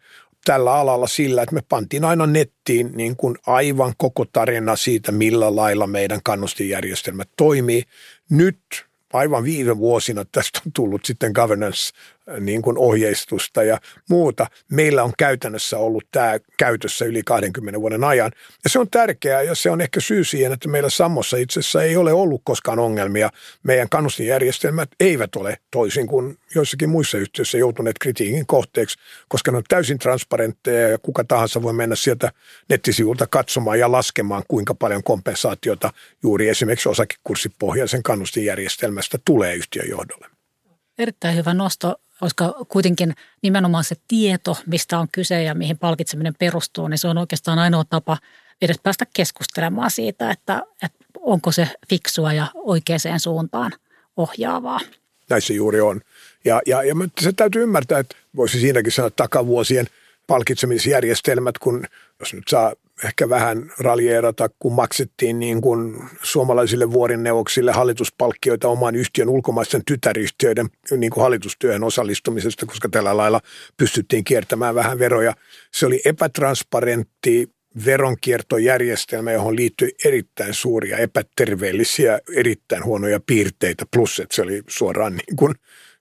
[0.45, 5.55] tällä alalla sillä, että me pantiin aina nettiin niin kuin aivan koko tarina siitä, millä
[5.55, 7.83] lailla meidän kannustinjärjestelmät toimii.
[8.29, 8.59] Nyt
[9.13, 11.93] aivan viime vuosina tästä on tullut sitten governance
[12.39, 14.47] niin kuin ohjeistusta ja muuta.
[14.71, 18.31] Meillä on käytännössä ollut tämä käytössä yli 20 vuoden ajan.
[18.63, 21.83] Ja se on tärkeää ja se on ehkä syy siihen, että meillä Sammossa itse asiassa
[21.83, 23.29] ei ole ollut koskaan ongelmia.
[23.63, 29.63] Meidän kannustinjärjestelmät eivät ole toisin kuin joissakin muissa yhtiöissä joutuneet kritiikin kohteeksi, koska ne on
[29.67, 32.31] täysin transparentteja ja kuka tahansa voi mennä sieltä
[32.69, 40.27] nettisivulta katsomaan ja laskemaan, kuinka paljon kompensaatiota juuri esimerkiksi osakekurssipohjaisen kannustinjärjestelmästä tulee yhtiön johdolle.
[40.97, 46.87] Erittäin hyvä nosto koska kuitenkin nimenomaan se tieto, mistä on kyse ja mihin palkitseminen perustuu,
[46.87, 48.17] niin se on oikeastaan ainoa tapa
[48.61, 53.71] edes päästä keskustelemaan siitä, että, että onko se fiksua ja oikeaan suuntaan
[54.17, 54.79] ohjaavaa.
[55.29, 56.01] Näissä juuri on.
[56.45, 59.87] Ja, ja, ja se täytyy ymmärtää, että voisi siinäkin sanoa takavuosien
[60.27, 61.85] palkitsemisjärjestelmät, kun
[62.19, 69.29] jos nyt saa ehkä vähän raljeerata, kun maksettiin niin kuin suomalaisille vuorinneuvoksille hallituspalkkioita oman yhtiön
[69.29, 73.41] ulkomaisten tytäryhtiöiden niin kuin hallitustyöhön osallistumisesta, koska tällä lailla
[73.77, 75.33] pystyttiin kiertämään vähän veroja.
[75.71, 77.49] Se oli epätransparentti
[77.85, 85.35] veronkiertojärjestelmä, johon liittyi erittäin suuria epäterveellisiä, erittäin huonoja piirteitä, plus että se oli suoraan niin
[85.35, 85.55] kuin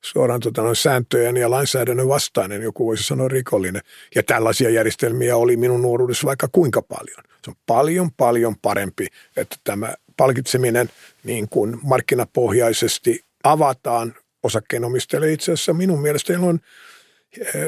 [0.04, 3.82] suoraan tota, noin sääntöjen ja lainsäädännön vastainen, joku voisi sanoa rikollinen.
[4.14, 7.24] Ja tällaisia järjestelmiä oli minun nuoruudessa vaikka kuinka paljon.
[7.44, 10.88] Se on paljon, paljon parempi, että tämä palkitseminen
[11.24, 15.32] niin kuin markkinapohjaisesti avataan osakkeenomistajille.
[15.32, 16.60] Itse asiassa minun mielestäni on,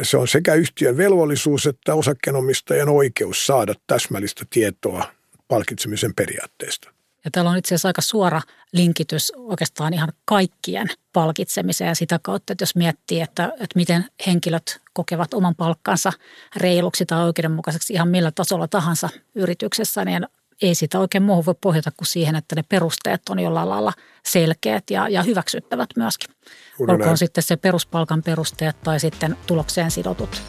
[0.02, 5.04] se on sekä yhtiön velvollisuus että osakkeenomistajan oikeus saada täsmällistä tietoa
[5.48, 6.95] palkitsemisen periaatteesta.
[7.26, 8.40] Ja täällä on itse asiassa aika suora
[8.72, 14.80] linkitys oikeastaan ihan kaikkien palkitsemiseen ja sitä kautta, että jos miettii, että, että miten henkilöt
[14.92, 16.12] kokevat oman palkkansa
[16.56, 20.26] reiluksi tai oikeudenmukaiseksi ihan millä tasolla tahansa yrityksessä, niin
[20.62, 23.92] ei sitä oikein muuhun voi pohjata kuin siihen, että ne perusteet on jollain lailla
[24.26, 26.34] selkeät ja, ja hyväksyttävät myöskin.
[26.78, 27.18] Juuri Olkoon näin.
[27.18, 30.42] sitten se peruspalkan perusteet tai sitten tulokseen sidotut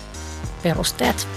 [0.64, 1.28] perusteet.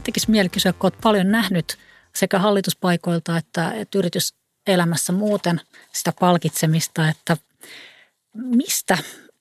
[0.00, 1.78] Vähän tekisi mieli kysyä, kun olet paljon nähnyt
[2.14, 5.60] sekä hallituspaikoilta että, että yrityselämässä muuten
[5.92, 7.36] sitä palkitsemista, että
[8.34, 8.98] mistä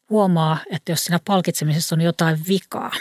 [0.09, 2.91] huomaa, että jos siinä palkitsemisessa on jotain vikaa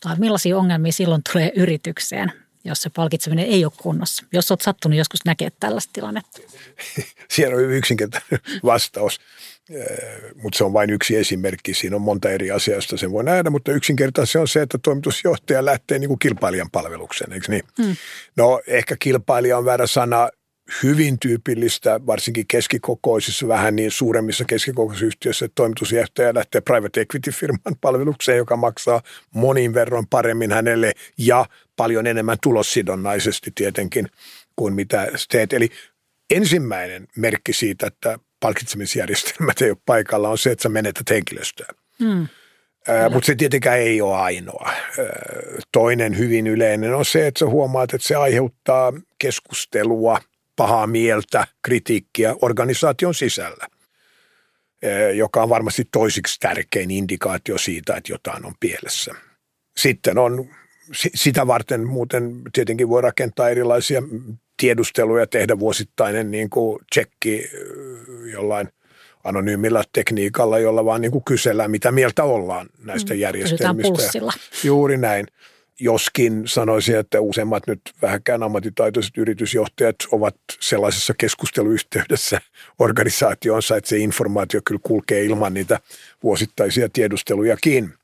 [0.00, 2.32] tai millaisia ongelmia silloin tulee yritykseen,
[2.64, 4.24] jos se palkitseminen ei ole kunnossa?
[4.32, 6.38] Jos olet sattunut joskus näkemään tällaista tilannetta.
[7.34, 9.20] Siellä on yksinkertainen vastaus.
[10.42, 11.74] Mutta se on vain yksi esimerkki.
[11.74, 14.78] Siinä on monta eri asiaa, josta sen voi nähdä, mutta yksinkertaisesti se on se, että
[14.78, 17.62] toimitusjohtaja lähtee niin kuin kilpailijan palvelukseen, eikö niin?
[17.82, 17.96] Hmm.
[18.36, 20.28] No ehkä kilpailija on väärä sana,
[20.82, 28.38] hyvin tyypillistä, varsinkin keskikokoisissa, vähän niin suuremmissa keskikokoisissa yhtiöissä, että toimitusjohtaja lähtee private equity-firman palvelukseen,
[28.38, 29.02] joka maksaa
[29.34, 31.46] monin verran paremmin hänelle ja
[31.76, 34.08] paljon enemmän tulossidonnaisesti tietenkin
[34.56, 35.52] kuin mitä teet.
[35.52, 35.68] Eli
[36.30, 41.66] ensimmäinen merkki siitä, että palkitsemisjärjestelmät ei ole paikalla, on se, että sä menetät henkilöstöä.
[41.98, 42.28] Hmm.
[43.10, 44.70] Mutta se tietenkään ei ole ainoa.
[45.72, 50.20] Toinen hyvin yleinen on se, että sä huomaat, että se aiheuttaa keskustelua,
[50.56, 53.66] pahaa mieltä, kritiikkiä organisaation sisällä,
[55.14, 59.14] joka on varmasti toisiksi tärkein indikaatio siitä, että jotain on pielessä.
[59.76, 60.48] Sitten on
[61.14, 64.02] sitä varten muuten tietenkin voi rakentaa erilaisia
[64.56, 67.50] tiedusteluja, tehdä vuosittainen niin kuin tsekki
[68.32, 68.68] jollain
[69.24, 74.18] anonyymillä tekniikalla, jolla vaan niin kuin kysellään, mitä mieltä ollaan näistä mm, järjestelmistä.
[74.64, 75.26] Juuri näin.
[75.80, 82.40] Joskin sanoisin, että useimmat nyt vähänkään ammattitaitoiset yritysjohtajat ovat sellaisessa keskusteluyhteydessä
[82.78, 85.80] organisaationsa, että se informaatio kyllä kulkee ilman niitä
[86.22, 87.90] vuosittaisia tiedustelujakin–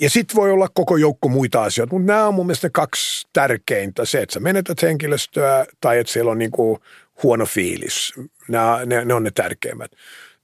[0.00, 4.04] ja sitten voi olla koko joukko muita asioita, mutta nämä on mun mielestä kaksi tärkeintä.
[4.04, 6.80] Se, että sä menetät henkilöstöä tai että siellä on niin kuin
[7.22, 8.12] huono fiilis.
[8.48, 9.90] Nämä, ne, ne on ne tärkeimmät.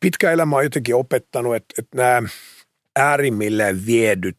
[0.01, 2.29] Pitkä elämä on jotenkin opettanut, että, että nämä
[2.97, 4.39] äärimmilleen viedyt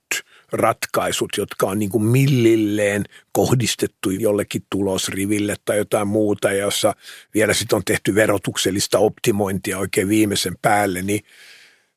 [0.52, 6.94] ratkaisut, jotka on niin kuin millilleen kohdistettu jollekin tulosriville tai jotain muuta, jossa
[7.34, 11.22] vielä sitten on tehty verotuksellista optimointia oikein viimeisen päälle, niin–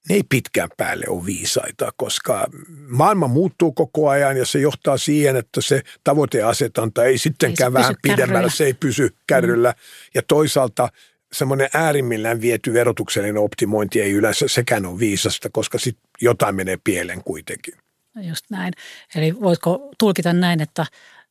[0.09, 2.47] ne ei pitkään päälle ole viisaita, koska
[2.89, 7.95] maailma muuttuu koko ajan ja se johtaa siihen, että se tavoiteasetanta ei sittenkään ei vähän
[8.03, 8.51] pidemmällä, kärryllä.
[8.51, 9.71] se ei pysy kärryllä.
[9.71, 9.77] Mm.
[10.15, 10.89] Ja toisaalta
[11.33, 17.25] semmoinen äärimmillään viety verotuksellinen optimointi ei yleensä sekään ole viisasta, koska sitten jotain menee pieleen
[17.25, 17.75] kuitenkin.
[18.15, 18.73] No just näin.
[19.15, 20.87] Eli voisiko tulkita näin, että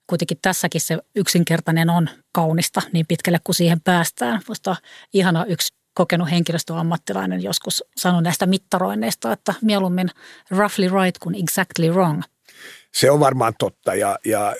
[0.08, 4.42] kuitenkin tässäkin se yksinkertainen on kaunista niin pitkälle kuin siihen päästään.
[4.48, 4.76] Musta
[5.14, 10.10] ihana yksi kokenut henkilöstöammattilainen joskus sanoi näistä mittaroinneista, että mieluummin
[10.52, 12.22] roughly right kuin exactly wrong.
[12.92, 14.56] Se on varmaan totta ja, ja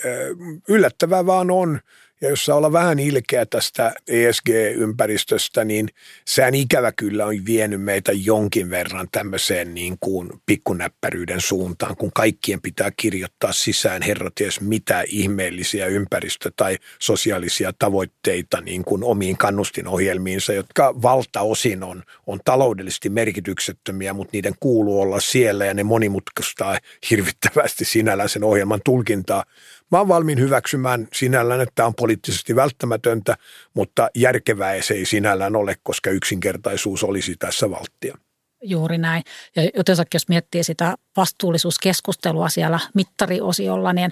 [0.68, 1.80] yllättävää vaan on,
[2.24, 5.90] ja jos saa olla vähän ilkeä tästä ESG-ympäristöstä, niin
[6.26, 12.62] sehän ikävä kyllä on vienyt meitä jonkin verran tämmöiseen niin kuin pikkunäppäryyden suuntaan, kun kaikkien
[12.62, 21.02] pitää kirjoittaa sisään herraties mitä ihmeellisiä ympäristö- tai sosiaalisia tavoitteita niin kuin omiin kannustinohjelmiinsa, jotka
[21.02, 26.78] valtaosin on, on taloudellisesti merkityksettömiä, mutta niiden kuuluu olla siellä ja ne monimutkaistaa
[27.10, 29.44] hirvittävästi sinällään sen ohjelman tulkintaa.
[29.92, 33.38] Mä oon valmiin hyväksymään sinällään, että tämä on poliittisesti välttämätöntä,
[33.74, 38.18] mutta järkevää se ei sinällään ole, koska yksinkertaisuus olisi tässä valttia.
[38.62, 39.24] Juuri näin.
[39.56, 44.12] Ja jotenkin jos miettii sitä vastuullisuuskeskustelua siellä mittariosiolla, niin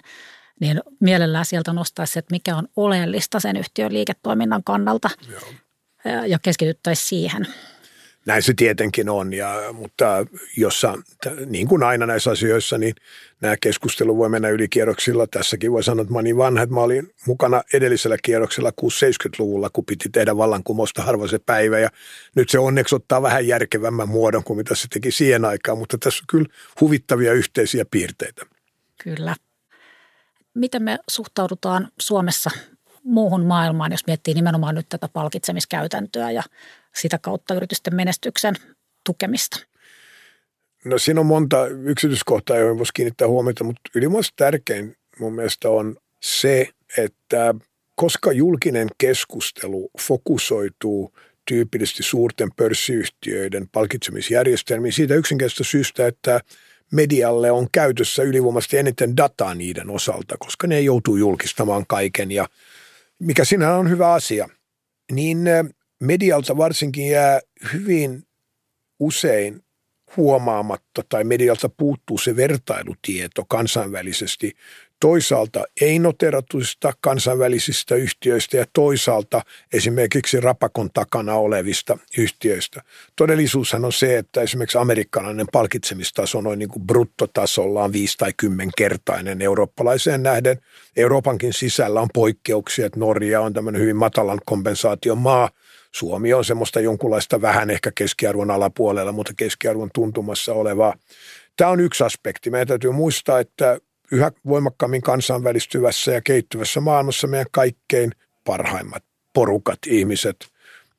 [0.62, 5.42] niin mielellään sieltä nostaisi, että mikä on oleellista sen yhtiön liiketoiminnan kannalta Joo.
[6.26, 7.48] ja keskityttäisiin siihen.
[8.26, 10.26] Näin se tietenkin on, ja, mutta
[10.58, 10.98] jossa,
[11.46, 12.96] niin kuin aina näissä asioissa, niin
[13.42, 15.28] nämä keskustelu voi mennä yli kierroksilla.
[15.28, 19.86] Tässäkin voi sanoa, että mä olin vanha, että mä olin mukana edellisellä kierroksella 6-70-luvulla, kun
[19.86, 21.90] piti tehdä vallankumousta harvoin se päivä, ja
[22.36, 26.24] nyt se onneksi ottaa vähän järkevämmän muodon kuin mitä se teki siihen aikaan, mutta tässä
[26.24, 26.50] on kyllä
[26.82, 28.46] huvittavia yhteisiä piirteitä.
[29.04, 29.36] Kyllä.
[30.54, 32.52] Miten me suhtaudutaan Suomessa
[33.04, 36.44] muuhun maailmaan, jos miettii nimenomaan nyt tätä palkitsemiskäytäntöä ja
[36.96, 38.56] sitä kautta yritysten menestyksen
[39.06, 39.60] tukemista?
[40.86, 45.96] No siinä on monta yksityiskohtaa, joihin voisi kiinnittää huomiota, mutta ylimääräisesti tärkein mun mielestä on
[46.20, 47.56] se, että
[47.96, 51.14] koska julkinen keskustelu fokusoituu
[51.46, 56.40] tyypillisesti suurten pörssiyhtiöiden palkitsemisjärjestelmiin siitä yksinkertaisesta syystä, että
[56.92, 62.48] medialle on käytössä ylivoimaisesti eniten dataa niiden osalta, koska ne joutuu julkistamaan kaiken ja
[63.22, 64.50] mikä sinä on hyvä asia,
[65.12, 65.38] niin
[66.00, 67.40] medialta varsinkin jää
[67.74, 68.24] hyvin
[69.00, 69.62] usein
[70.18, 74.54] huomaamatta tai medialta puuttuu se vertailutieto kansainvälisesti
[75.02, 79.42] toisaalta ei-noteratuista kansainvälisistä yhtiöistä ja toisaalta
[79.74, 82.82] esimerkiksi rapakon takana olevista yhtiöistä.
[83.16, 88.72] Todellisuushan on se, että esimerkiksi amerikkalainen palkitsemistaso on noin niin kuin bruttotasollaan 5 tai 10
[88.78, 90.58] kertainen eurooppalaiseen nähden.
[90.96, 95.50] Euroopankin sisällä on poikkeuksia, että Norja on tämmöinen hyvin matalan kompensaation maa.
[95.92, 100.94] Suomi on semmoista jonkunlaista vähän ehkä keskiarvon alapuolella, mutta keskiarvon tuntumassa olevaa.
[101.58, 102.50] Tämä on yksi aspekti.
[102.50, 103.80] Meidän täytyy muistaa, että
[104.12, 108.12] yhä voimakkaammin kansainvälistyvässä ja kehittyvässä maailmassa meidän kaikkein
[108.44, 110.36] parhaimmat porukat, ihmiset.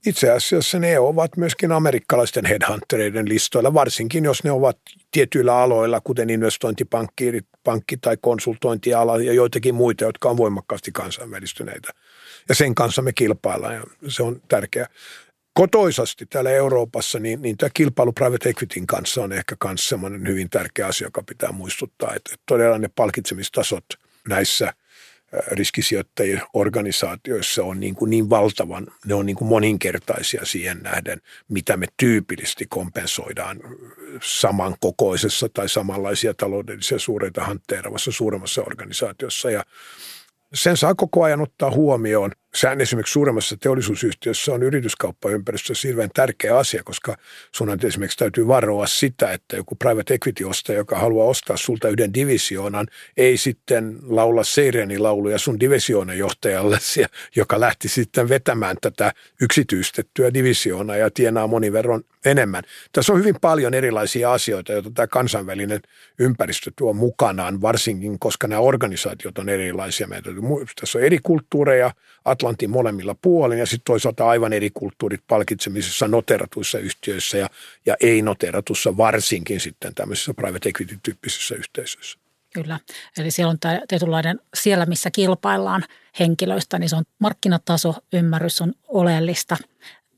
[0.06, 4.78] Itse asiassa ne ovat myöskin amerikkalaisten headhuntereiden listoilla, varsinkin jos ne ovat
[5.10, 7.32] tietyillä aloilla, kuten investointipankki
[7.64, 11.92] pankki tai konsultointiala ja joitakin muita, jotka on voimakkaasti kansainvälistyneitä.
[12.48, 14.86] Ja sen kanssa me kilpaillaan ja se on tärkeää
[15.54, 20.50] kotoisasti täällä Euroopassa, niin, niin tämä kilpailu private equityn kanssa on ehkä myös semmoinen hyvin
[20.50, 23.84] tärkeä asia, joka pitää muistuttaa, että, todella ne palkitsemistasot
[24.28, 24.72] näissä
[25.32, 31.76] riskisijoittajien organisaatioissa on niin, kuin niin valtavan, ne on niin kuin moninkertaisia siihen nähden, mitä
[31.76, 33.60] me tyypillisesti kompensoidaan
[34.22, 39.50] samankokoisessa tai samanlaisia taloudellisia suureita hantteeravassa suuremmassa organisaatiossa.
[39.50, 39.64] Ja
[40.54, 42.32] sen saa koko ajan ottaa huomioon.
[42.54, 47.16] Sehän esimerkiksi suuremmassa teollisuusyhtiössä on yrityskauppaympäristössä hirveän tärkeä asia, koska
[47.52, 52.86] sun esimerkiksi täytyy varoa sitä, että joku private equity-ostaja, joka haluaa ostaa sulta yhden divisioonan,
[53.16, 55.56] ei sitten laula Seireni lauluja sun
[56.16, 56.78] johtajalle,
[57.36, 62.62] joka lähti sitten vetämään tätä yksityistettyä divisioonaa ja tienaa monin verran enemmän.
[62.92, 65.80] Tässä on hyvin paljon erilaisia asioita, joita tämä kansainvälinen
[66.18, 70.08] ympäristö tuo mukanaan, varsinkin koska nämä organisaatiot on erilaisia.
[70.80, 71.90] Tässä on eri kulttuureja
[72.24, 77.50] Atlantin molemmilla puolin ja sitten toisaalta aivan eri kulttuurit palkitsemisessa noteratuissa yhtiöissä ja,
[77.86, 82.18] ja ei-noteratussa varsinkin sitten tämmöisissä private equity-tyyppisissä yhteisöissä.
[82.54, 82.80] Kyllä,
[83.18, 85.84] eli siellä on tämä tietynlainen, siellä missä kilpaillaan
[86.18, 89.56] henkilöistä, niin se on markkinataso, ymmärrys on oleellista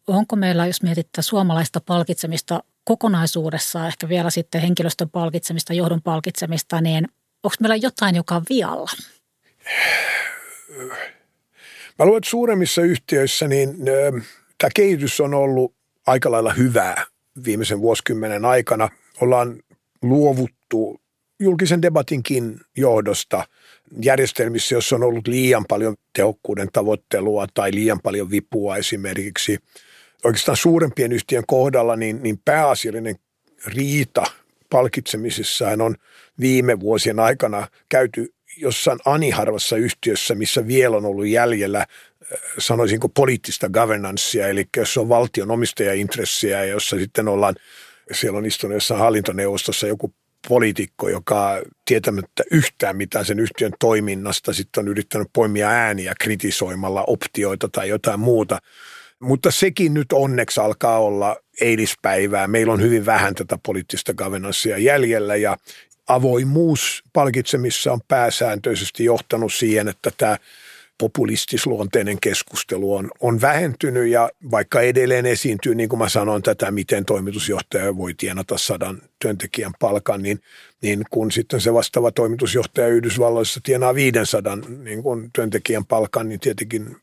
[0.07, 7.09] onko meillä, jos mietittää suomalaista palkitsemista kokonaisuudessaan, ehkä vielä sitten henkilöstön palkitsemista, johdon palkitsemista, niin
[7.43, 8.91] onko meillä jotain, joka on vialla?
[11.99, 13.77] Mä luulen, että suuremmissa yhtiöissä niin
[14.59, 15.75] tämä kehitys on ollut
[16.07, 17.05] aika lailla hyvää
[17.45, 18.89] viimeisen vuosikymmenen aikana.
[19.21, 19.63] Ollaan
[20.03, 21.01] luovuttu
[21.41, 23.45] julkisen debatinkin johdosta
[24.03, 29.59] järjestelmissä, jossa on ollut liian paljon tehokkuuden tavoittelua tai liian paljon vipua esimerkiksi–
[30.25, 33.17] oikeastaan suurempien yhtiön kohdalla niin, niin pääasiallinen
[33.67, 34.25] riita
[34.71, 35.95] palkitsemisessaan on
[36.41, 41.87] viime vuosien aikana käyty jossain aniharvassa yhtiössä, missä vielä on ollut jäljellä äh,
[42.59, 47.55] sanoisinko poliittista governancea, eli jos on valtion omistajaintressiä ja jossa sitten ollaan,
[48.13, 50.15] siellä on istunut jossain hallintoneuvostossa joku
[50.49, 57.69] poliitikko, joka tietämättä yhtään mitään sen yhtiön toiminnasta sitten on yrittänyt poimia ääniä kritisoimalla optioita
[57.69, 58.59] tai jotain muuta–
[59.25, 62.47] mutta sekin nyt onneksi alkaa olla eilispäivää.
[62.47, 65.57] Meillä on hyvin vähän tätä poliittista governanceia jäljellä ja
[66.09, 70.37] avoimuus palkitsemissa on pääsääntöisesti johtanut siihen, että tämä
[70.99, 77.05] populistisluonteinen keskustelu on, on vähentynyt ja vaikka edelleen esiintyy, niin kuin mä sanoin, tätä, miten
[77.05, 80.41] toimitusjohtaja voi tienata sadan työntekijän palkan, niin,
[80.83, 86.97] niin kun sitten se vastaava toimitusjohtaja Yhdysvalloissa tienaa 500 niin kun työntekijän palkan, niin tietenkin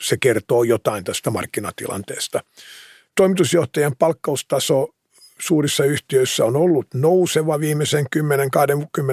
[0.00, 2.40] se kertoo jotain tästä markkinatilanteesta.
[3.14, 4.88] Toimitusjohtajan palkkaustaso
[5.40, 8.06] suurissa yhtiöissä on ollut nouseva viimeisen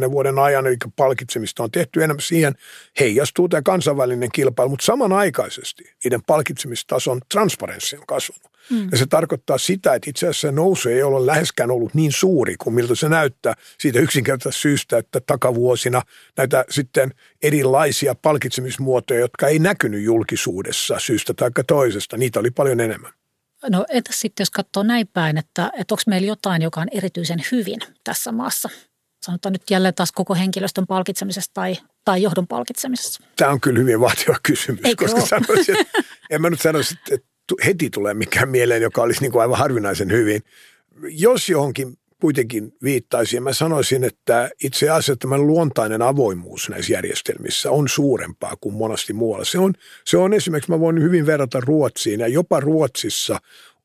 [0.07, 2.53] 10-20 vuoden ajan, eli palkitsemista on tehty enemmän siihen,
[2.99, 8.55] heijastuu tämä kansainvälinen kilpailu, mutta samanaikaisesti niiden palkitsemistason transparenssi on kasvanut.
[8.69, 8.87] Mm.
[8.91, 12.73] Ja se tarkoittaa sitä, että itse asiassa nousu ei ole läheskään ollut niin suuri kuin
[12.73, 16.01] miltä se näyttää siitä yksinkertaisesta syystä, että takavuosina
[16.37, 17.11] näitä sitten
[17.43, 23.11] erilaisia palkitsemismuotoja, jotka ei näkynyt julkisuudessa syystä tai toisesta, niitä oli paljon enemmän.
[23.69, 27.39] No entäs sitten, jos katsoo näin päin, että, että onko meillä jotain, joka on erityisen
[27.51, 28.69] hyvin tässä maassa?
[29.25, 33.23] Sanotaan nyt jälleen taas koko henkilöstön palkitsemisesta tai, tai johdon palkitsemisessa.
[33.35, 35.75] Tämä on kyllä hyvin vaativa kysymys, Eikö koska sanoisin,
[36.29, 37.27] en mä nyt sanoisi, että
[37.65, 40.41] heti tulee mikään mieleen, joka olisi niin kuin aivan harvinaisen hyvin.
[41.09, 47.89] Jos johonkin kuitenkin viittaisin, mä sanoisin, että itse asiassa tämä luontainen avoimuus näissä järjestelmissä on
[47.89, 49.45] suurempaa kuin monasti muualla.
[49.45, 49.73] Se on,
[50.05, 53.39] se on esimerkiksi, mä voin hyvin verrata Ruotsiin ja jopa Ruotsissa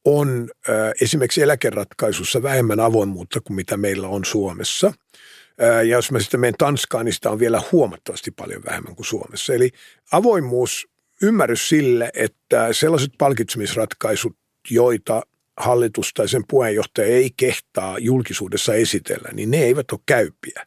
[0.04, 4.86] on äh, esimerkiksi eläkeratkaisussa vähemmän avoimuutta kuin mitä meillä on Suomessa.
[4.86, 9.06] Äh, ja jos mä sitten menen Tanskaan, niin sitä on vielä huomattavasti paljon vähemmän kuin
[9.06, 9.54] Suomessa.
[9.54, 9.70] Eli
[10.12, 10.88] avoimuus
[11.22, 14.36] ymmärrys sille, että sellaiset palkitsemisratkaisut,
[14.70, 15.22] joita
[15.60, 20.66] hallitus tai sen puheenjohtaja ei kehtaa julkisuudessa esitellä, niin ne eivät ole käypiä.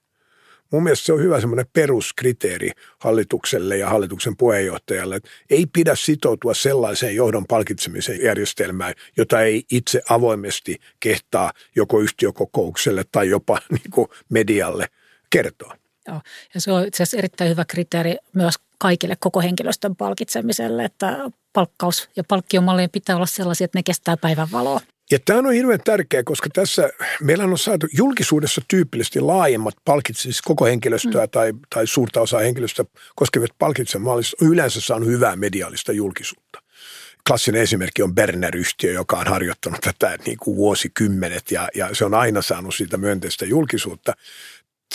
[0.71, 6.53] Mun mielestä se on hyvä semmoinen peruskriteeri hallitukselle ja hallituksen puheenjohtajalle, että ei pidä sitoutua
[6.53, 14.07] sellaiseen johdon palkitsemisen järjestelmään, jota ei itse avoimesti kehtaa joko yhtiökokoukselle tai jopa niin kuin
[14.29, 14.85] medialle
[15.29, 15.77] kertoa.
[16.07, 16.21] Joo,
[16.53, 22.09] ja se on itse asiassa erittäin hyvä kriteeri myös kaikille koko henkilöstön palkitsemiselle, että palkkaus-
[22.15, 24.79] ja palkkiomallien pitää olla sellaisia, että ne kestää päivän valoa.
[25.11, 26.89] Ja tämä on hirveän tärkeää, koska tässä
[27.21, 31.29] meillä on saatu julkisuudessa tyypillisesti laajemmat palkitsemis koko henkilöstöä mm.
[31.29, 32.85] tai, tai suurta osaa henkilöstöä
[33.15, 36.63] koskevat palkitsemallit yleensä saanut hyvää mediaalista julkisuutta.
[37.27, 42.13] Klassinen esimerkki on Berner-yhtiö, joka on harjoittanut tätä niin kuin vuosikymmenet ja, ja se on
[42.13, 44.13] aina saanut siitä myönteistä julkisuutta.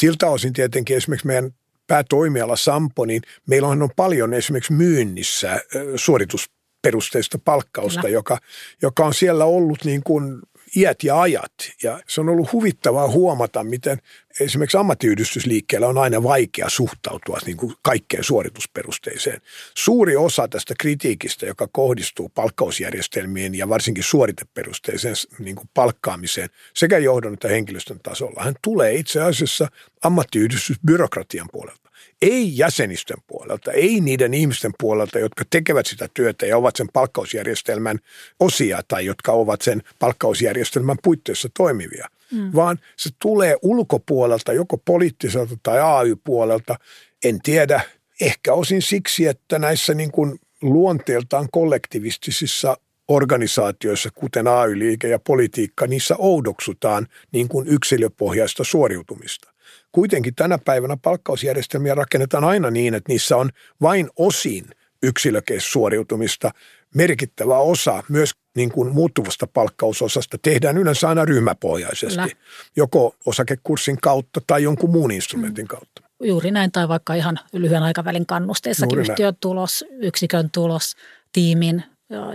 [0.01, 1.55] Siltä osin tietenkin esimerkiksi meidän
[1.89, 5.61] päätoimiala Sampo, niin meillä on paljon esimerkiksi myynnissä
[5.97, 8.39] suoritusperusteista palkkausta, joka,
[8.83, 10.43] joka on siellä ollut niin kuin
[10.77, 11.53] iät ja ajat.
[11.83, 13.99] Ja se on ollut huvittavaa huomata, miten
[14.41, 19.41] esimerkiksi ammattiyhdistysliikkeellä on aina vaikea suhtautua niin kuin kaikkeen suoritusperusteiseen.
[19.75, 27.35] Suuri osa tästä kritiikistä, joka kohdistuu palkkausjärjestelmiin ja varsinkin suoriteperusteiseen niin kuin palkkaamiseen sekä johdon
[27.35, 29.69] että henkilöstön tasolla, hän tulee itse asiassa
[30.03, 31.88] ammattiyhdistysbyrokratian puolelta
[32.23, 37.99] ei jäsenistön puolelta, ei niiden ihmisten puolelta, jotka tekevät sitä työtä ja ovat sen palkkausjärjestelmän
[38.41, 42.51] osia tai jotka ovat sen palkkausjärjestelmän puitteissa toimivia, mm.
[42.55, 46.77] vaan se tulee ulkopuolelta, joko poliittiselta tai AY-puolelta.
[47.25, 47.81] En tiedä,
[48.21, 52.77] ehkä osin siksi, että näissä niin kuin luonteeltaan kollektivistisissa
[53.09, 59.53] organisaatioissa, kuten AY-liike ja politiikka, niissä oudoksutaan niin kuin yksilöpohjaista suoriutumista.
[59.93, 64.65] Kuitenkin tänä päivänä palkkausjärjestelmiä rakennetaan aina niin, että niissä on vain osin
[65.03, 66.51] yksilökeissuoriutumista.
[66.95, 72.37] Merkittävä osa myös niin kuin muuttuvasta palkkausosasta tehdään yleensä aina ryhmäpohjaisesti, Kyllä.
[72.77, 75.69] joko osakekurssin kautta tai jonkun muun instrumentin mm.
[75.69, 76.03] kautta.
[76.23, 80.97] Juuri näin, tai vaikka ihan lyhyen aikavälin kannusteissakin yhtiön tulos, yksikön tulos,
[81.33, 81.83] tiimin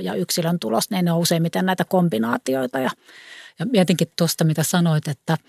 [0.01, 2.79] ja, yksilön tulos, ne on useimmiten näitä kombinaatioita.
[2.79, 2.89] Ja,
[3.59, 5.37] ja mietinkin tuosta, mitä sanoit, että–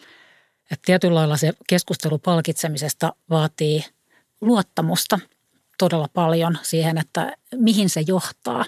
[0.71, 3.85] että tietyllä lailla se keskustelu palkitsemisesta vaatii
[4.41, 5.19] luottamusta
[5.79, 8.65] todella paljon siihen, että mihin se johtaa.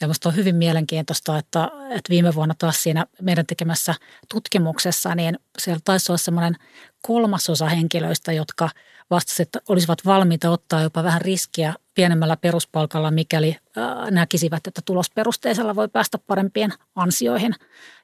[0.00, 3.94] Ja minusta on hyvin mielenkiintoista, että, että viime vuonna taas siinä meidän tekemässä
[4.28, 6.56] tutkimuksessa, niin siellä taisi olla semmoinen
[7.02, 8.70] kolmasosa henkilöistä, jotka
[9.10, 13.56] vastasivat, että olisivat valmiita ottaa jopa vähän riskiä pienemmällä peruspalkalla, mikäli
[14.10, 17.54] näkisivät, että tulosperusteisella voi päästä parempiin ansioihin.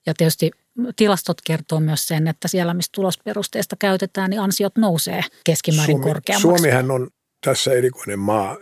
[0.07, 0.51] Ja tietysti
[0.97, 6.43] tilastot kertoo myös sen, että siellä, missä tulosperusteista käytetään, niin ansiot nousee keskimäärin Suomi, korkeammaksi.
[6.43, 7.09] Suomihan on
[7.47, 8.57] tässä erikoinen maa.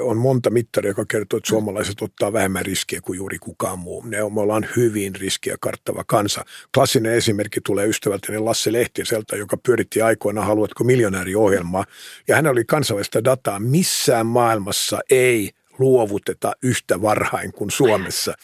[0.00, 4.02] On monta mittaria, joka kertoo, että suomalaiset ottaa vähemmän riskiä kuin juuri kukaan muu.
[4.02, 6.44] Ne on, me ollaan hyvin riskiä karttava kansa.
[6.74, 11.84] Klassinen esimerkki tulee ystävältäni Lasse Lehtiseltä, joka pyöritti aikoina Haluatko miljonääriohjelmaa.
[12.28, 13.60] Ja hän oli kansainvälistä dataa.
[13.60, 18.34] Missään maailmassa ei luovuteta yhtä varhain kuin Suomessa.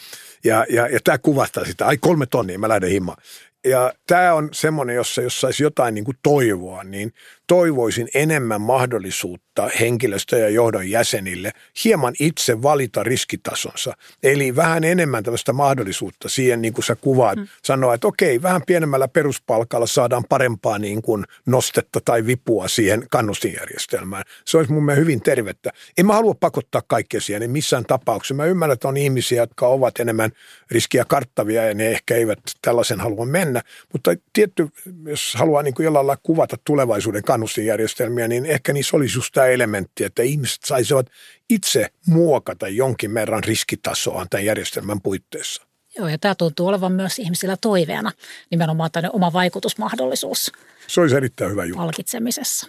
[0.45, 1.87] Ja, ja, ja tämä kuvastaa sitä.
[1.87, 3.19] Ai kolme tonnia, mä lähden himmaan.
[3.65, 7.13] Ja tämä on semmoinen, jossa jos saisi jotain niin kuin toivoa, niin
[7.47, 11.51] toivoisin enemmän mahdollisuutta henkilöstö- ja johdon jäsenille
[11.85, 13.97] hieman itse valita riskitasonsa.
[14.23, 17.47] Eli vähän enemmän tämmöistä mahdollisuutta siihen, niin kuin sä kuvaat, mm.
[17.63, 24.25] sanoa, että okei, vähän pienemmällä peruspalkalla saadaan parempaa niin kuin nostetta tai vipua siihen kannustinjärjestelmään.
[24.45, 25.71] Se olisi mun mielestä hyvin tervettä.
[25.99, 28.35] En mä halua pakottaa kaikkea siihen, niin missään tapauksessa.
[28.35, 30.31] Mä ymmärrän, että on ihmisiä, jotka ovat enemmän
[30.71, 33.71] riskiä karttavia ja ne ehkä eivät tällaisen halua mennä mennä.
[33.93, 34.69] Mutta tietty,
[35.07, 39.47] jos haluaa niin kuin jollain lailla kuvata tulevaisuuden kannustinjärjestelmiä, niin ehkä niissä olisi just tämä
[39.47, 41.07] elementti, että ihmiset saisivat
[41.51, 45.63] itse muokata jonkin verran riskitasoa tämän järjestelmän puitteissa.
[45.99, 48.13] Joo, ja tämä tuntuu olevan myös ihmisillä toiveena,
[48.51, 50.53] nimenomaan tänne oma vaikutusmahdollisuus.
[50.87, 51.79] Se olisi erittäin hyvä juttu.
[51.79, 52.67] Palkitsemisessa.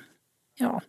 [0.60, 0.82] Joo.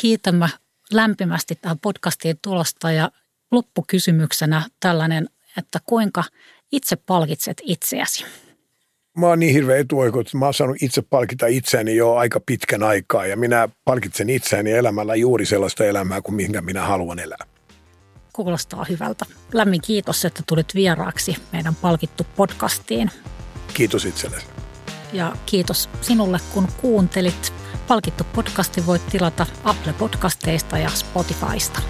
[0.00, 0.48] Kiitämme
[0.92, 3.10] lämpimästi tähän podcastiin tulosta ja
[3.50, 6.24] loppukysymyksenä tällainen, että kuinka
[6.72, 8.24] itse palkitset itseäsi?
[9.18, 12.82] Mä oon niin hirveä etuoiko, että mä oon saanut itse palkita itseäni jo aika pitkän
[12.82, 17.46] aikaa ja minä palkitsen itseäni elämällä juuri sellaista elämää kuin minkä minä haluan elää.
[18.32, 19.26] Kuulostaa hyvältä.
[19.52, 23.10] Lämmin kiitos, että tulit vieraaksi meidän palkittu podcastiin.
[23.74, 24.46] Kiitos itsellesi.
[25.12, 27.52] Ja kiitos sinulle, kun kuuntelit.
[27.88, 31.80] Palkittu podcasti voit tilata Apple Podcasteista ja Spotifysta.